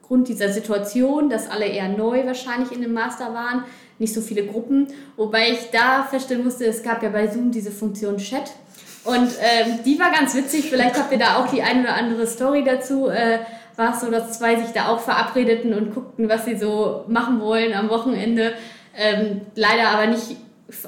aufgrund 0.09 0.27
dieser 0.27 0.51
Situation, 0.51 1.29
dass 1.29 1.51
alle 1.51 1.67
eher 1.67 1.87
neu 1.87 2.25
wahrscheinlich 2.25 2.71
in 2.71 2.81
dem 2.81 2.93
Master 2.93 3.31
waren, 3.35 3.63
nicht 3.99 4.11
so 4.11 4.21
viele 4.21 4.43
Gruppen, 4.43 4.87
wobei 5.17 5.51
ich 5.51 5.69
da 5.71 6.01
feststellen 6.01 6.43
musste, 6.43 6.65
es 6.65 6.81
gab 6.81 7.03
ja 7.03 7.09
bei 7.09 7.27
Zoom 7.27 7.51
diese 7.51 7.69
Funktion 7.69 8.17
Chat 8.17 8.51
und 9.03 9.29
ähm, 9.39 9.79
die 9.85 9.99
war 9.99 10.11
ganz 10.11 10.33
witzig. 10.33 10.67
Vielleicht 10.67 10.97
habt 10.97 11.11
ihr 11.11 11.19
da 11.19 11.37
auch 11.37 11.47
die 11.51 11.61
eine 11.61 11.81
oder 11.81 11.93
andere 11.93 12.25
Story 12.25 12.63
dazu. 12.63 13.07
Äh, 13.07 13.37
war 13.75 13.93
es 13.93 14.01
so, 14.01 14.09
dass 14.09 14.39
zwei 14.39 14.55
sich 14.55 14.71
da 14.71 14.87
auch 14.87 14.99
verabredeten 14.99 15.75
und 15.75 15.93
guckten, 15.93 16.27
was 16.27 16.45
sie 16.45 16.57
so 16.57 17.05
machen 17.07 17.39
wollen 17.39 17.73
am 17.73 17.89
Wochenende. 17.89 18.53
Ähm, 18.97 19.41
leider 19.53 19.89
aber 19.89 20.07
nicht 20.07 20.37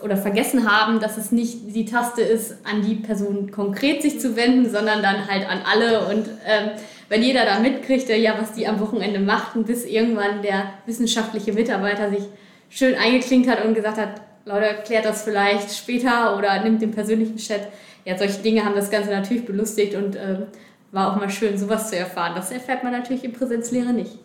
oder 0.03 0.17
vergessen 0.17 0.69
haben, 0.69 0.99
dass 0.99 1.17
es 1.17 1.31
nicht 1.31 1.75
die 1.75 1.85
Taste 1.85 2.23
ist, 2.23 2.55
an 2.63 2.81
die 2.81 2.95
Person 2.95 3.51
konkret 3.51 4.01
sich 4.01 4.19
zu 4.19 4.35
wenden, 4.35 4.69
sondern 4.69 5.03
dann 5.03 5.27
halt 5.27 5.47
an 5.47 5.59
alle. 5.63 6.07
Und 6.07 6.27
ähm, 6.47 6.71
wenn 7.11 7.21
jeder 7.21 7.45
da 7.45 7.59
mitkriegt, 7.59 8.09
ja, 8.09 8.35
was 8.39 8.53
die 8.53 8.67
am 8.67 8.79
Wochenende 8.79 9.19
machten, 9.19 9.65
bis 9.65 9.85
irgendwann 9.85 10.41
der 10.41 10.73
wissenschaftliche 10.85 11.53
Mitarbeiter 11.53 12.09
sich 12.09 12.23
schön 12.69 12.95
eingeklinkt 12.95 13.49
hat 13.49 13.63
und 13.65 13.73
gesagt 13.75 13.97
hat, 13.97 14.21
Leute, 14.45 14.77
klärt 14.85 15.05
das 15.05 15.23
vielleicht 15.23 15.75
später 15.75 16.35
oder 16.37 16.63
nimmt 16.63 16.81
den 16.81 16.91
persönlichen 16.91 17.37
Chat 17.37 17.67
ja, 18.05 18.17
solche 18.17 18.41
Dinge 18.41 18.65
haben 18.65 18.75
das 18.75 18.89
Ganze 18.89 19.11
natürlich 19.11 19.45
belustigt 19.45 19.95
und 19.95 20.15
ähm, 20.15 20.47
war 20.91 21.11
auch 21.11 21.17
mal 21.17 21.29
schön, 21.29 21.57
sowas 21.57 21.89
zu 21.89 21.97
erfahren. 21.97 22.33
Das 22.35 22.51
erfährt 22.51 22.83
man 22.83 22.91
natürlich 22.91 23.23
in 23.23 23.33
Präsenzlehre 23.33 23.93
nicht. 23.93 24.17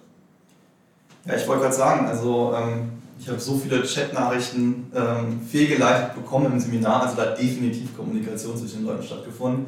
Ja, 1.27 1.35
ich 1.35 1.47
wollte 1.47 1.63
gerade 1.63 1.75
sagen, 1.75 2.07
also 2.07 2.55
ähm, 2.57 2.91
ich 3.19 3.29
habe 3.29 3.39
so 3.39 3.57
viele 3.57 3.83
Chatnachrichten 3.83 4.91
ähm, 4.95 5.41
fehlgeleitet 5.41 6.15
bekommen 6.15 6.53
im 6.53 6.61
Seminar, 6.61 7.03
also 7.03 7.17
da 7.17 7.23
hat 7.23 7.39
definitiv 7.39 7.97
Kommunikation 7.97 8.57
zwischen 8.57 8.79
den 8.79 8.87
Leuten 8.87 9.03
stattgefunden. 9.03 9.67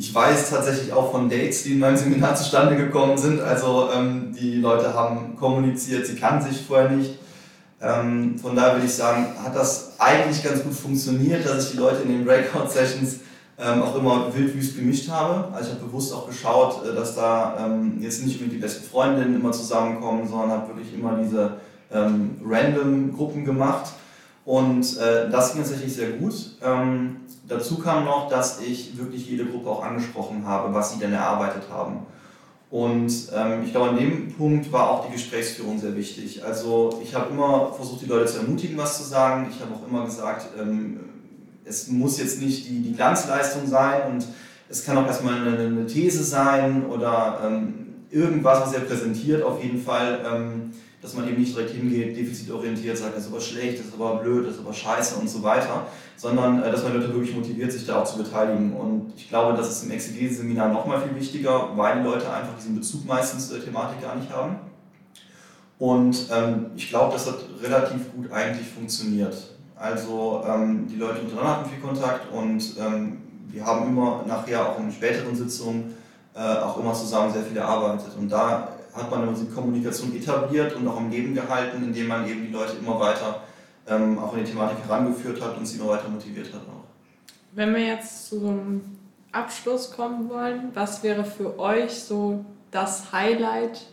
Ich 0.00 0.14
weiß 0.14 0.50
tatsächlich 0.50 0.92
auch 0.92 1.10
von 1.10 1.28
Dates, 1.28 1.64
die 1.64 1.72
in 1.72 1.80
meinem 1.80 1.96
Seminar 1.96 2.36
zustande 2.36 2.76
gekommen 2.76 3.18
sind. 3.18 3.40
Also 3.40 3.88
ähm, 3.92 4.32
die 4.32 4.54
Leute 4.54 4.94
haben 4.94 5.34
kommuniziert, 5.34 6.06
sie 6.06 6.14
kannten 6.14 6.48
sich 6.48 6.64
vorher 6.64 6.88
nicht. 6.88 7.18
Ähm, 7.82 8.38
von 8.38 8.54
daher 8.54 8.74
würde 8.74 8.86
ich 8.86 8.94
sagen, 8.94 9.26
hat 9.42 9.56
das 9.56 9.94
eigentlich 9.98 10.44
ganz 10.44 10.62
gut 10.62 10.74
funktioniert, 10.74 11.44
dass 11.44 11.64
ich 11.64 11.72
die 11.72 11.78
Leute 11.78 12.02
in 12.02 12.10
den 12.10 12.24
Breakout-Sessions 12.24 13.16
ähm, 13.58 13.82
auch 13.82 13.96
immer 13.96 14.32
wildwüst 14.32 14.76
gemischt 14.76 15.10
habe. 15.10 15.52
Also 15.52 15.70
ich 15.70 15.74
habe 15.74 15.86
bewusst 15.86 16.14
auch 16.14 16.28
geschaut, 16.28 16.86
äh, 16.86 16.94
dass 16.94 17.16
da 17.16 17.66
ähm, 17.66 17.98
jetzt 18.00 18.22
nicht 18.22 18.34
unbedingt 18.34 18.52
die 18.52 18.62
besten 18.62 18.88
Freundinnen 18.88 19.34
immer 19.34 19.50
zusammenkommen, 19.50 20.28
sondern 20.28 20.50
habe 20.50 20.76
wirklich 20.76 20.94
immer 20.94 21.18
diese 21.20 21.54
ähm, 21.92 22.40
random 22.46 23.16
Gruppen 23.16 23.44
gemacht. 23.44 23.90
Und 24.44 24.96
äh, 24.96 25.28
das 25.28 25.54
ging 25.54 25.62
tatsächlich 25.62 25.92
sehr 25.92 26.10
gut. 26.12 26.34
Ähm, 26.62 27.16
dazu 27.48 27.78
kam 27.78 28.04
noch, 28.04 28.28
dass 28.28 28.60
ich 28.60 28.96
wirklich 28.96 29.28
jede 29.28 29.46
Gruppe 29.46 29.70
auch 29.70 29.82
angesprochen 29.82 30.46
habe, 30.46 30.72
was 30.72 30.92
sie 30.92 30.98
denn 30.98 31.12
erarbeitet 31.12 31.64
haben. 31.70 32.06
Und 32.70 33.10
ähm, 33.34 33.62
ich 33.64 33.70
glaube, 33.72 33.90
an 33.90 33.96
dem 33.96 34.32
Punkt 34.34 34.70
war 34.70 34.90
auch 34.90 35.06
die 35.06 35.12
Gesprächsführung 35.12 35.78
sehr 35.78 35.96
wichtig. 35.96 36.44
Also 36.44 37.00
ich 37.02 37.14
habe 37.14 37.30
immer 37.30 37.72
versucht, 37.72 38.02
die 38.02 38.06
Leute 38.06 38.26
zu 38.26 38.38
ermutigen, 38.40 38.76
was 38.76 38.98
zu 38.98 39.04
sagen. 39.04 39.46
Ich 39.50 39.60
habe 39.60 39.74
auch 39.74 39.88
immer 39.88 40.04
gesagt, 40.04 40.48
ähm, 40.60 41.00
es 41.64 41.88
muss 41.88 42.18
jetzt 42.18 42.40
nicht 42.42 42.68
die, 42.68 42.82
die 42.82 42.92
Glanzleistung 42.92 43.66
sein 43.66 44.12
und 44.12 44.26
es 44.68 44.84
kann 44.84 44.98
auch 44.98 45.06
erstmal 45.06 45.34
eine, 45.34 45.58
eine 45.58 45.86
These 45.86 46.22
sein 46.22 46.84
oder 46.86 47.40
ähm, 47.44 47.88
irgendwas, 48.10 48.60
was 48.60 48.74
er 48.74 48.80
präsentiert, 48.80 49.42
auf 49.42 49.62
jeden 49.62 49.82
Fall, 49.82 50.20
ähm, 50.30 50.72
dass 51.00 51.14
man 51.14 51.28
eben 51.28 51.40
nicht 51.40 51.54
direkt 51.54 51.70
hingeht, 51.70 52.16
defizitorientiert, 52.16 52.98
sagt, 52.98 53.16
das 53.16 53.26
ist 53.26 53.30
aber 53.30 53.40
schlecht, 53.40 53.78
das 53.78 53.86
ist 53.86 53.94
aber 53.94 54.16
blöd, 54.16 54.46
das 54.46 54.54
ist 54.54 54.60
aber 54.60 54.72
scheiße 54.72 55.16
und 55.16 55.28
so 55.30 55.42
weiter, 55.42 55.86
sondern 56.16 56.62
äh, 56.62 56.70
dass 56.72 56.82
man 56.82 56.94
Leute 56.94 57.12
wirklich 57.14 57.34
motiviert, 57.34 57.70
sich 57.70 57.86
da 57.86 58.02
auch 58.02 58.04
zu 58.04 58.18
beteiligen. 58.18 58.72
Und 58.74 59.12
ich 59.16 59.28
glaube, 59.28 59.56
das 59.56 59.70
ist 59.70 59.84
im 59.84 59.92
Exegese-Seminar 59.92 60.72
nochmal 60.72 61.00
viel 61.00 61.14
wichtiger, 61.14 61.70
weil 61.76 61.98
die 61.98 62.04
Leute 62.04 62.32
einfach 62.32 62.56
diesen 62.56 62.74
Bezug 62.74 63.06
meistens 63.06 63.48
zur 63.48 63.64
Thematik 63.64 64.02
gar 64.02 64.16
nicht 64.16 64.30
haben. 64.32 64.56
Und 65.78 66.26
ähm, 66.32 66.66
ich 66.74 66.88
glaube, 66.88 67.12
das 67.12 67.26
hat 67.28 67.38
relativ 67.62 68.12
gut 68.12 68.32
eigentlich 68.32 68.66
funktioniert. 68.66 69.36
Also 69.76 70.42
ähm, 70.44 70.88
die 70.88 70.96
Leute 70.96 71.20
untereinander 71.20 71.58
hatten 71.58 71.70
viel 71.70 71.80
Kontakt 71.80 72.32
und 72.32 72.76
ähm, 72.80 73.18
wir 73.46 73.64
haben 73.64 73.86
immer 73.86 74.24
nachher 74.26 74.68
auch 74.68 74.78
in 74.80 74.90
späteren 74.90 75.36
Sitzungen 75.36 75.94
äh, 76.34 76.40
auch 76.40 76.78
immer 76.80 76.92
zusammen 76.94 77.32
sehr 77.32 77.42
viel 77.42 77.56
erarbeitet. 77.56 78.10
Und 78.18 78.28
da 78.28 78.68
hat 78.98 79.10
man 79.10 79.34
die 79.34 79.54
Kommunikation 79.54 80.14
etabliert 80.14 80.74
und 80.76 80.86
auch 80.88 80.96
am 80.96 81.10
Leben 81.10 81.34
gehalten, 81.34 81.82
indem 81.82 82.08
man 82.08 82.28
eben 82.28 82.46
die 82.46 82.52
Leute 82.52 82.76
immer 82.80 82.98
weiter 83.00 83.42
ähm, 83.86 84.18
auch 84.18 84.34
in 84.34 84.44
die 84.44 84.50
Thematik 84.50 84.84
herangeführt 84.86 85.40
hat 85.40 85.56
und 85.56 85.66
sie 85.66 85.78
immer 85.78 85.90
weiter 85.90 86.08
motiviert 86.08 86.52
hat 86.52 86.62
auch. 86.62 86.84
Wenn 87.52 87.74
wir 87.74 87.84
jetzt 87.84 88.28
zu 88.28 88.40
so 88.40 88.48
einem 88.48 88.82
Abschluss 89.32 89.92
kommen 89.92 90.28
wollen, 90.28 90.70
was 90.74 91.02
wäre 91.02 91.24
für 91.24 91.58
euch 91.58 92.02
so 92.02 92.44
das 92.70 93.12
Highlight 93.12 93.86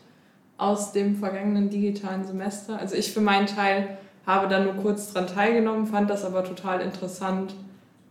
aus 0.58 0.92
dem 0.92 1.16
vergangenen 1.16 1.70
digitalen 1.70 2.26
Semester? 2.26 2.80
Also 2.80 2.96
ich 2.96 3.14
für 3.14 3.22
meinen 3.22 3.48
Teil 3.48 3.98
habe 4.26 4.48
da 4.48 4.60
nur 4.60 4.74
kurz 4.76 5.14
dran 5.14 5.28
teilgenommen, 5.28 5.88
fand 5.88 6.10
das 6.10 6.26
aber 6.26 6.44
total 6.44 6.82
interessant, 6.82 7.54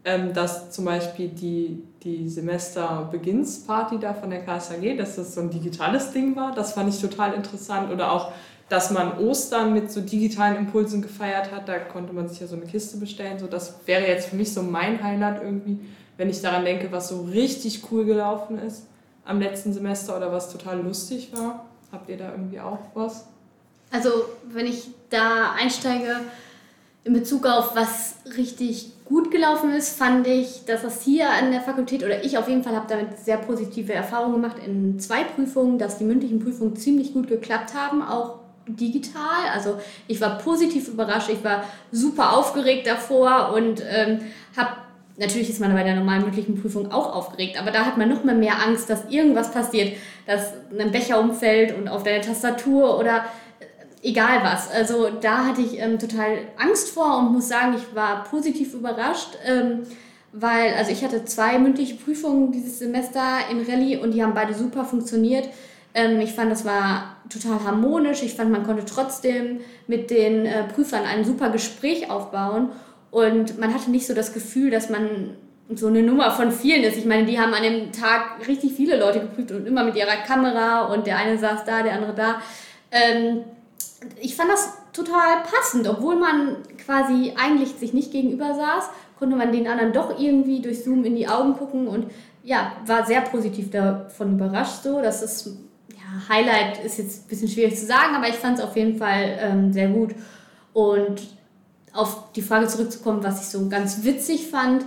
ähm, 0.04 0.34
dass 0.34 0.70
zum 0.70 0.84
Beispiel 0.84 1.28
die, 1.28 1.82
die 2.02 2.28
Semesterbeginnsparty 2.28 3.98
da 3.98 4.12
von 4.12 4.30
der 4.30 4.44
KSAG, 4.44 4.96
dass 4.98 5.16
das 5.16 5.34
so 5.34 5.40
ein 5.40 5.50
digitales 5.50 6.12
Ding 6.12 6.36
war. 6.36 6.54
Das 6.54 6.74
fand 6.74 6.92
ich 6.92 7.00
total 7.00 7.32
interessant. 7.32 7.90
Oder 7.90 8.12
auch, 8.12 8.32
dass 8.68 8.90
man 8.90 9.18
Ostern 9.18 9.72
mit 9.72 9.90
so 9.90 10.02
digitalen 10.02 10.56
Impulsen 10.56 11.00
gefeiert 11.00 11.52
hat. 11.52 11.68
Da 11.68 11.78
konnte 11.78 12.12
man 12.12 12.28
sich 12.28 12.40
ja 12.40 12.46
so 12.46 12.56
eine 12.56 12.66
Kiste 12.66 12.98
bestellen. 12.98 13.38
So, 13.38 13.46
das 13.46 13.74
wäre 13.86 14.06
jetzt 14.06 14.28
für 14.28 14.36
mich 14.36 14.52
so 14.52 14.62
mein 14.62 15.02
Highlight 15.02 15.42
irgendwie, 15.42 15.80
wenn 16.18 16.28
ich 16.28 16.42
daran 16.42 16.64
denke, 16.64 16.92
was 16.92 17.08
so 17.08 17.22
richtig 17.22 17.90
cool 17.90 18.04
gelaufen 18.04 18.58
ist 18.58 18.86
am 19.24 19.40
letzten 19.40 19.72
Semester 19.72 20.16
oder 20.16 20.30
was 20.30 20.52
total 20.52 20.82
lustig 20.82 21.32
war. 21.34 21.64
Habt 21.90 22.10
ihr 22.10 22.18
da 22.18 22.30
irgendwie 22.30 22.60
auch 22.60 22.80
was? 22.92 23.26
Also, 23.90 24.10
wenn 24.48 24.66
ich 24.66 24.88
da 25.08 25.52
einsteige, 25.52 26.20
in 27.04 27.12
Bezug 27.12 27.46
auf 27.46 27.76
was 27.76 28.16
richtig 28.36 28.93
gut 29.04 29.30
gelaufen 29.30 29.70
ist, 29.70 29.96
fand 29.96 30.26
ich, 30.26 30.64
dass 30.64 30.82
das 30.82 31.02
hier 31.02 31.30
an 31.30 31.50
der 31.50 31.60
Fakultät 31.60 32.02
oder 32.02 32.24
ich 32.24 32.38
auf 32.38 32.48
jeden 32.48 32.62
Fall 32.62 32.74
habe 32.74 32.86
damit 32.88 33.18
sehr 33.18 33.36
positive 33.36 33.92
Erfahrungen 33.92 34.34
gemacht 34.34 34.56
in 34.64 34.98
zwei 34.98 35.24
Prüfungen, 35.24 35.78
dass 35.78 35.98
die 35.98 36.04
mündlichen 36.04 36.38
Prüfungen 36.38 36.76
ziemlich 36.76 37.12
gut 37.12 37.28
geklappt 37.28 37.74
haben, 37.74 38.02
auch 38.02 38.38
digital. 38.66 39.48
Also 39.52 39.78
ich 40.08 40.20
war 40.20 40.38
positiv 40.38 40.88
überrascht, 40.88 41.28
ich 41.30 41.44
war 41.44 41.64
super 41.92 42.36
aufgeregt 42.36 42.86
davor 42.86 43.52
und 43.54 43.82
ähm, 43.86 44.20
habe 44.56 44.70
Natürlich 45.16 45.48
ist 45.48 45.60
man 45.60 45.72
bei 45.72 45.84
der 45.84 45.94
normalen 45.94 46.22
mündlichen 46.22 46.60
Prüfung 46.60 46.90
auch 46.90 47.14
aufgeregt, 47.14 47.56
aber 47.60 47.70
da 47.70 47.86
hat 47.86 47.96
man 47.96 48.08
noch 48.08 48.24
mal 48.24 48.34
mehr 48.34 48.60
Angst, 48.60 48.90
dass 48.90 49.08
irgendwas 49.10 49.52
passiert, 49.52 49.96
dass 50.26 50.54
ein 50.76 50.90
Becher 50.90 51.20
umfällt 51.20 51.76
und 51.78 51.86
auf 51.86 52.02
deine 52.02 52.20
Tastatur 52.20 52.98
oder 52.98 53.24
egal 54.04 54.44
was. 54.44 54.70
Also 54.70 55.08
da 55.20 55.46
hatte 55.46 55.62
ich 55.62 55.80
ähm, 55.80 55.98
total 55.98 56.38
Angst 56.56 56.90
vor 56.90 57.18
und 57.18 57.32
muss 57.32 57.48
sagen, 57.48 57.74
ich 57.76 57.96
war 57.96 58.24
positiv 58.24 58.74
überrascht, 58.74 59.38
ähm, 59.44 59.82
weil 60.32 60.74
also 60.74 60.92
ich 60.92 61.02
hatte 61.02 61.24
zwei 61.24 61.58
mündliche 61.58 61.96
Prüfungen 61.96 62.52
dieses 62.52 62.78
Semester 62.78 63.22
in 63.50 63.62
Rallye 63.62 63.96
und 63.96 64.12
die 64.12 64.22
haben 64.22 64.34
beide 64.34 64.54
super 64.54 64.84
funktioniert. 64.84 65.48
Ähm, 65.94 66.20
ich 66.20 66.32
fand, 66.32 66.52
das 66.52 66.64
war 66.64 67.16
total 67.30 67.64
harmonisch. 67.64 68.22
Ich 68.22 68.34
fand, 68.34 68.50
man 68.50 68.64
konnte 68.64 68.84
trotzdem 68.84 69.60
mit 69.86 70.10
den 70.10 70.44
äh, 70.44 70.64
Prüfern 70.64 71.04
ein 71.04 71.24
super 71.24 71.50
Gespräch 71.50 72.10
aufbauen 72.10 72.70
und 73.10 73.58
man 73.58 73.72
hatte 73.72 73.90
nicht 73.90 74.06
so 74.06 74.14
das 74.14 74.34
Gefühl, 74.34 74.70
dass 74.70 74.90
man 74.90 75.36
so 75.74 75.86
eine 75.86 76.02
Nummer 76.02 76.30
von 76.30 76.52
vielen 76.52 76.82
ist. 76.82 76.98
Ich 76.98 77.06
meine, 77.06 77.24
die 77.24 77.38
haben 77.40 77.54
an 77.54 77.62
dem 77.62 77.90
Tag 77.90 78.46
richtig 78.46 78.72
viele 78.72 78.98
Leute 78.98 79.20
geprüft 79.20 79.50
und 79.50 79.66
immer 79.66 79.82
mit 79.82 79.96
ihrer 79.96 80.16
Kamera 80.26 80.92
und 80.92 81.06
der 81.06 81.16
eine 81.16 81.38
saß 81.38 81.64
da, 81.64 81.82
der 81.82 81.94
andere 81.94 82.14
da. 82.14 82.42
Ich 84.20 84.36
fand 84.36 84.50
das 84.50 84.72
total 84.92 85.42
passend, 85.42 85.88
obwohl 85.88 86.16
man 86.16 86.56
quasi 86.84 87.32
eigentlich 87.36 87.70
sich 87.72 87.92
nicht 87.92 88.12
gegenüber 88.12 88.54
saß, 88.54 88.90
konnte 89.18 89.36
man 89.36 89.52
den 89.52 89.66
anderen 89.66 89.92
doch 89.92 90.18
irgendwie 90.18 90.60
durch 90.60 90.84
Zoom 90.84 91.04
in 91.04 91.16
die 91.16 91.28
Augen 91.28 91.54
gucken 91.54 91.88
und 91.88 92.10
ja, 92.42 92.72
war 92.86 93.06
sehr 93.06 93.22
positiv 93.22 93.70
davon 93.70 94.34
überrascht 94.34 94.82
so. 94.82 95.00
Das 95.00 95.22
ist, 95.22 95.46
ja, 95.90 96.28
Highlight 96.28 96.84
ist 96.84 96.98
jetzt 96.98 97.24
ein 97.24 97.28
bisschen 97.28 97.48
schwierig 97.48 97.76
zu 97.76 97.86
sagen, 97.86 98.14
aber 98.14 98.28
ich 98.28 98.34
fand 98.34 98.58
es 98.58 98.64
auf 98.64 98.76
jeden 98.76 98.98
Fall 98.98 99.38
ähm, 99.40 99.72
sehr 99.72 99.88
gut. 99.88 100.14
Und 100.72 101.22
auf 101.94 102.32
die 102.32 102.42
Frage 102.42 102.66
zurückzukommen, 102.66 103.22
was 103.22 103.40
ich 103.40 103.48
so 103.48 103.68
ganz 103.68 104.04
witzig 104.04 104.48
fand, 104.48 104.84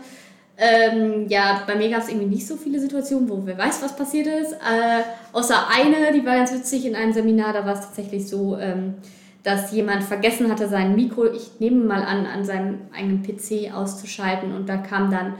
ähm, 0.57 1.27
ja, 1.27 1.61
bei 1.67 1.75
mir 1.75 1.89
gab 1.89 2.01
es 2.01 2.09
irgendwie 2.09 2.27
nicht 2.27 2.47
so 2.47 2.55
viele 2.55 2.79
Situationen, 2.79 3.29
wo 3.29 3.41
wer 3.45 3.57
weiß, 3.57 3.81
was 3.83 3.95
passiert 3.95 4.25
ist. 4.25 4.53
Äh, 4.53 5.03
außer 5.31 5.67
eine, 5.69 6.11
die 6.11 6.25
war 6.25 6.35
ganz 6.35 6.51
witzig 6.51 6.85
in 6.85 6.95
einem 6.95 7.13
Seminar, 7.13 7.53
da 7.53 7.63
war 7.63 7.73
es 7.73 7.81
tatsächlich 7.81 8.27
so, 8.27 8.57
ähm, 8.57 8.95
dass 9.43 9.71
jemand 9.71 10.03
vergessen 10.03 10.51
hatte, 10.51 10.67
sein 10.67 10.95
Mikro, 10.95 11.25
ich 11.25 11.59
nehme 11.59 11.85
mal 11.85 12.01
an, 12.01 12.25
an 12.25 12.43
seinem 12.43 12.79
eigenen 12.91 13.21
PC 13.21 13.71
auszuschalten 13.73 14.55
und 14.55 14.67
da 14.67 14.77
kam 14.77 15.11
dann 15.11 15.35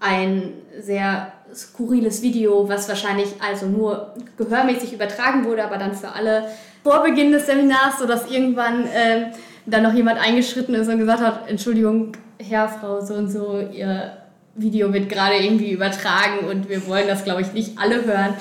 ein 0.00 0.54
sehr 0.80 1.32
skurriles 1.54 2.22
Video, 2.22 2.68
was 2.68 2.88
wahrscheinlich 2.88 3.28
also 3.46 3.66
nur 3.66 4.14
gehörmäßig 4.38 4.94
übertragen 4.94 5.44
wurde, 5.44 5.64
aber 5.64 5.76
dann 5.76 5.94
für 5.94 6.12
alle 6.12 6.48
vor 6.82 7.02
Beginn 7.02 7.32
des 7.32 7.46
Seminars, 7.46 7.98
sodass 7.98 8.30
irgendwann 8.30 8.86
ähm, 8.94 9.26
dann 9.66 9.82
noch 9.82 9.94
jemand 9.94 10.18
eingeschritten 10.18 10.74
ist 10.74 10.88
und 10.88 10.98
gesagt 10.98 11.22
hat, 11.22 11.48
Entschuldigung, 11.48 12.12
Herr, 12.38 12.68
Frau, 12.68 13.00
so 13.00 13.14
und 13.14 13.28
so, 13.28 13.60
ihr 13.60 14.23
Video 14.56 14.92
wird 14.92 15.08
gerade 15.08 15.36
irgendwie 15.36 15.72
übertragen 15.72 16.46
und 16.48 16.68
wir 16.68 16.86
wollen 16.86 17.08
das, 17.08 17.24
glaube 17.24 17.42
ich, 17.42 17.52
nicht 17.52 17.78
alle 17.78 18.04
hören. 18.04 18.34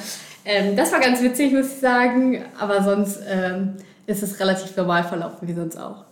Ähm, 0.46 0.76
das 0.76 0.92
war 0.92 1.00
ganz 1.00 1.22
witzig, 1.22 1.54
muss 1.54 1.68
ich 1.68 1.80
sagen, 1.80 2.44
aber 2.60 2.84
sonst 2.84 3.20
ähm, 3.28 3.76
ist 4.06 4.24
es 4.24 4.40
relativ 4.40 4.76
normal 4.76 5.04
verlaufen, 5.04 5.48
wie 5.48 5.54
sonst 5.54 5.78
auch. 5.78 6.04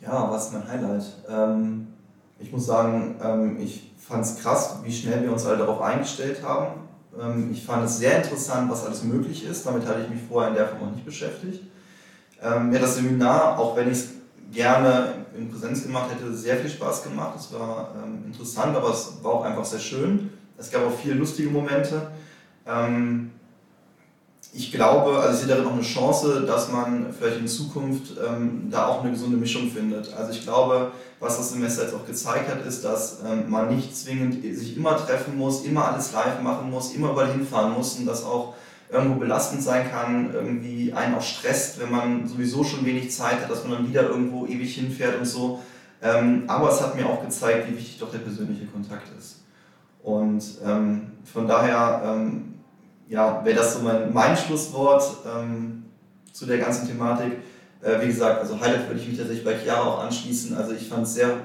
Ja, 0.00 0.30
was 0.30 0.46
ist 0.46 0.52
mein 0.52 0.68
Highlight? 0.68 1.04
Ähm, 1.28 1.86
ich 2.40 2.50
muss 2.50 2.66
sagen, 2.66 3.16
ähm, 3.22 3.58
ich 3.60 3.92
fand 3.98 4.24
es 4.24 4.36
krass, 4.38 4.78
wie 4.82 4.92
schnell 4.92 5.22
wir 5.22 5.32
uns 5.32 5.46
alle 5.46 5.58
darauf 5.58 5.80
eingestellt 5.80 6.42
haben. 6.42 6.80
Ähm, 7.20 7.50
ich 7.52 7.64
fand 7.64 7.84
es 7.84 7.98
sehr 7.98 8.16
interessant, 8.16 8.70
was 8.70 8.84
alles 8.84 9.04
möglich 9.04 9.46
ist. 9.46 9.64
Damit 9.64 9.86
hatte 9.86 10.00
ich 10.02 10.10
mich 10.10 10.20
vorher 10.28 10.50
in 10.50 10.56
der 10.56 10.66
Form 10.66 10.80
noch 10.80 10.94
nicht 10.94 11.04
beschäftigt. 11.04 11.62
Ähm, 12.42 12.70
mir 12.70 12.80
das 12.80 12.96
Seminar, 12.96 13.58
auch 13.58 13.76
wenn 13.76 13.86
ich 13.86 13.98
es 13.98 14.08
gerne 14.52 15.14
in 15.36 15.50
Präsenz 15.50 15.82
gemacht 15.82 16.10
hätte, 16.10 16.32
sehr 16.34 16.56
viel 16.56 16.70
Spaß 16.70 17.04
gemacht. 17.04 17.34
Es 17.36 17.52
war 17.52 17.94
ähm, 18.02 18.24
interessant, 18.26 18.76
aber 18.76 18.90
es 18.90 19.12
war 19.22 19.32
auch 19.32 19.44
einfach 19.44 19.64
sehr 19.64 19.80
schön. 19.80 20.30
Es 20.58 20.70
gab 20.70 20.86
auch 20.86 20.96
viele 20.96 21.14
lustige 21.14 21.48
Momente. 21.48 22.08
Ähm, 22.66 23.30
ich 24.54 24.70
glaube, 24.70 25.16
also 25.18 25.32
ich 25.32 25.38
sehe 25.40 25.48
darin 25.48 25.66
auch 25.66 25.72
eine 25.72 25.82
Chance, 25.82 26.44
dass 26.46 26.70
man 26.70 27.06
vielleicht 27.18 27.38
in 27.38 27.48
Zukunft 27.48 28.12
ähm, 28.22 28.68
da 28.70 28.86
auch 28.86 29.00
eine 29.00 29.12
gesunde 29.12 29.38
Mischung 29.38 29.70
findet. 29.70 30.12
Also 30.12 30.32
ich 30.32 30.42
glaube, 30.42 30.92
was 31.20 31.38
das 31.38 31.52
Semester 31.52 31.84
jetzt 31.84 31.94
auch 31.94 32.06
gezeigt 32.06 32.50
hat, 32.50 32.66
ist, 32.66 32.84
dass 32.84 33.20
ähm, 33.26 33.48
man 33.48 33.74
nicht 33.74 33.96
zwingend 33.96 34.42
sich 34.42 34.76
immer 34.76 34.96
treffen 34.98 35.38
muss, 35.38 35.64
immer 35.64 35.88
alles 35.88 36.12
live 36.12 36.42
machen 36.42 36.70
muss, 36.70 36.94
immer 36.94 37.12
überall 37.12 37.32
hinfahren 37.32 37.72
muss 37.72 37.96
und 37.96 38.04
das 38.04 38.24
auch 38.24 38.54
irgendwo 38.92 39.18
belastend 39.18 39.62
sein 39.62 39.90
kann, 39.90 40.32
irgendwie 40.34 40.92
einen 40.92 41.14
auch 41.14 41.22
stresst, 41.22 41.80
wenn 41.80 41.90
man 41.90 42.28
sowieso 42.28 42.62
schon 42.62 42.84
wenig 42.84 43.10
Zeit 43.10 43.40
hat, 43.40 43.50
dass 43.50 43.64
man 43.64 43.72
dann 43.72 43.88
wieder 43.88 44.02
irgendwo 44.02 44.46
ewig 44.46 44.74
hinfährt 44.74 45.18
und 45.18 45.24
so. 45.24 45.60
Ähm, 46.02 46.44
aber 46.46 46.70
es 46.70 46.80
hat 46.82 46.94
mir 46.94 47.06
auch 47.06 47.22
gezeigt, 47.22 47.68
wie 47.68 47.76
wichtig 47.76 47.98
doch 47.98 48.10
der 48.10 48.18
persönliche 48.18 48.66
Kontakt 48.66 49.08
ist. 49.18 49.40
Und 50.02 50.42
ähm, 50.64 51.12
von 51.24 51.46
daher 51.46 52.02
ähm, 52.04 52.54
ja, 53.08 53.42
wäre 53.44 53.56
das 53.56 53.74
so 53.74 53.80
mein, 53.80 54.12
mein 54.12 54.36
Schlusswort 54.36 55.02
ähm, 55.26 55.84
zu 56.32 56.44
der 56.44 56.58
ganzen 56.58 56.86
Thematik. 56.86 57.32
Äh, 57.80 58.00
wie 58.02 58.06
gesagt, 58.06 58.40
also 58.40 58.60
Highlight 58.60 58.88
würde 58.88 59.00
ich 59.00 59.08
mich 59.08 59.16
tatsächlich 59.16 59.44
bei 59.44 59.56
Chiara 59.56 59.82
auch 59.82 60.04
anschließen. 60.04 60.56
Also 60.56 60.72
ich 60.72 60.88
fand 60.88 61.04
es 61.04 61.14
sehr, 61.14 61.36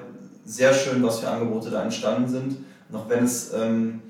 sehr 0.43 0.73
schön, 0.73 1.01
was 1.03 1.19
für 1.19 1.29
Angebote 1.29 1.69
da 1.69 1.83
entstanden 1.83 2.27
sind. 2.27 2.57
Noch 2.89 3.07
wenn 3.09 3.23
es 3.23 3.53
ähm, 3.53 4.01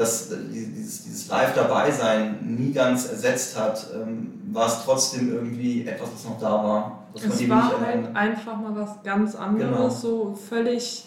das, 0.00 0.30
dieses, 0.50 1.04
dieses 1.04 1.28
Live-Dabei-Sein 1.28 2.38
nie 2.56 2.72
ganz 2.72 3.06
ersetzt 3.06 3.58
hat, 3.58 3.86
ähm, 3.94 4.40
war 4.50 4.66
es 4.66 4.82
trotzdem 4.82 5.30
irgendwie 5.30 5.86
etwas, 5.86 6.08
was 6.14 6.24
noch 6.24 6.40
da 6.40 6.52
war. 6.52 7.04
es 7.14 7.48
war 7.50 7.78
halt 7.78 8.16
einfach 8.16 8.56
mal 8.56 8.74
was 8.74 9.02
ganz 9.04 9.34
anderes, 9.34 9.70
genau. 9.70 9.88
so 9.90 10.38
völlig 10.48 11.04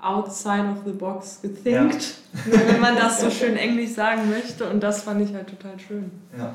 outside 0.00 0.70
of 0.70 0.78
the 0.86 0.92
box 0.92 1.40
gethinkt, 1.42 2.14
ja. 2.46 2.52
wenn 2.66 2.80
man 2.80 2.96
das 2.96 3.20
so 3.20 3.30
schön 3.30 3.58
englisch 3.58 3.92
sagen 3.92 4.30
möchte. 4.30 4.66
Und 4.70 4.80
das 4.80 5.02
fand 5.02 5.20
ich 5.20 5.34
halt 5.34 5.48
total 5.48 5.78
schön. 5.78 6.10
Ja. 6.36 6.54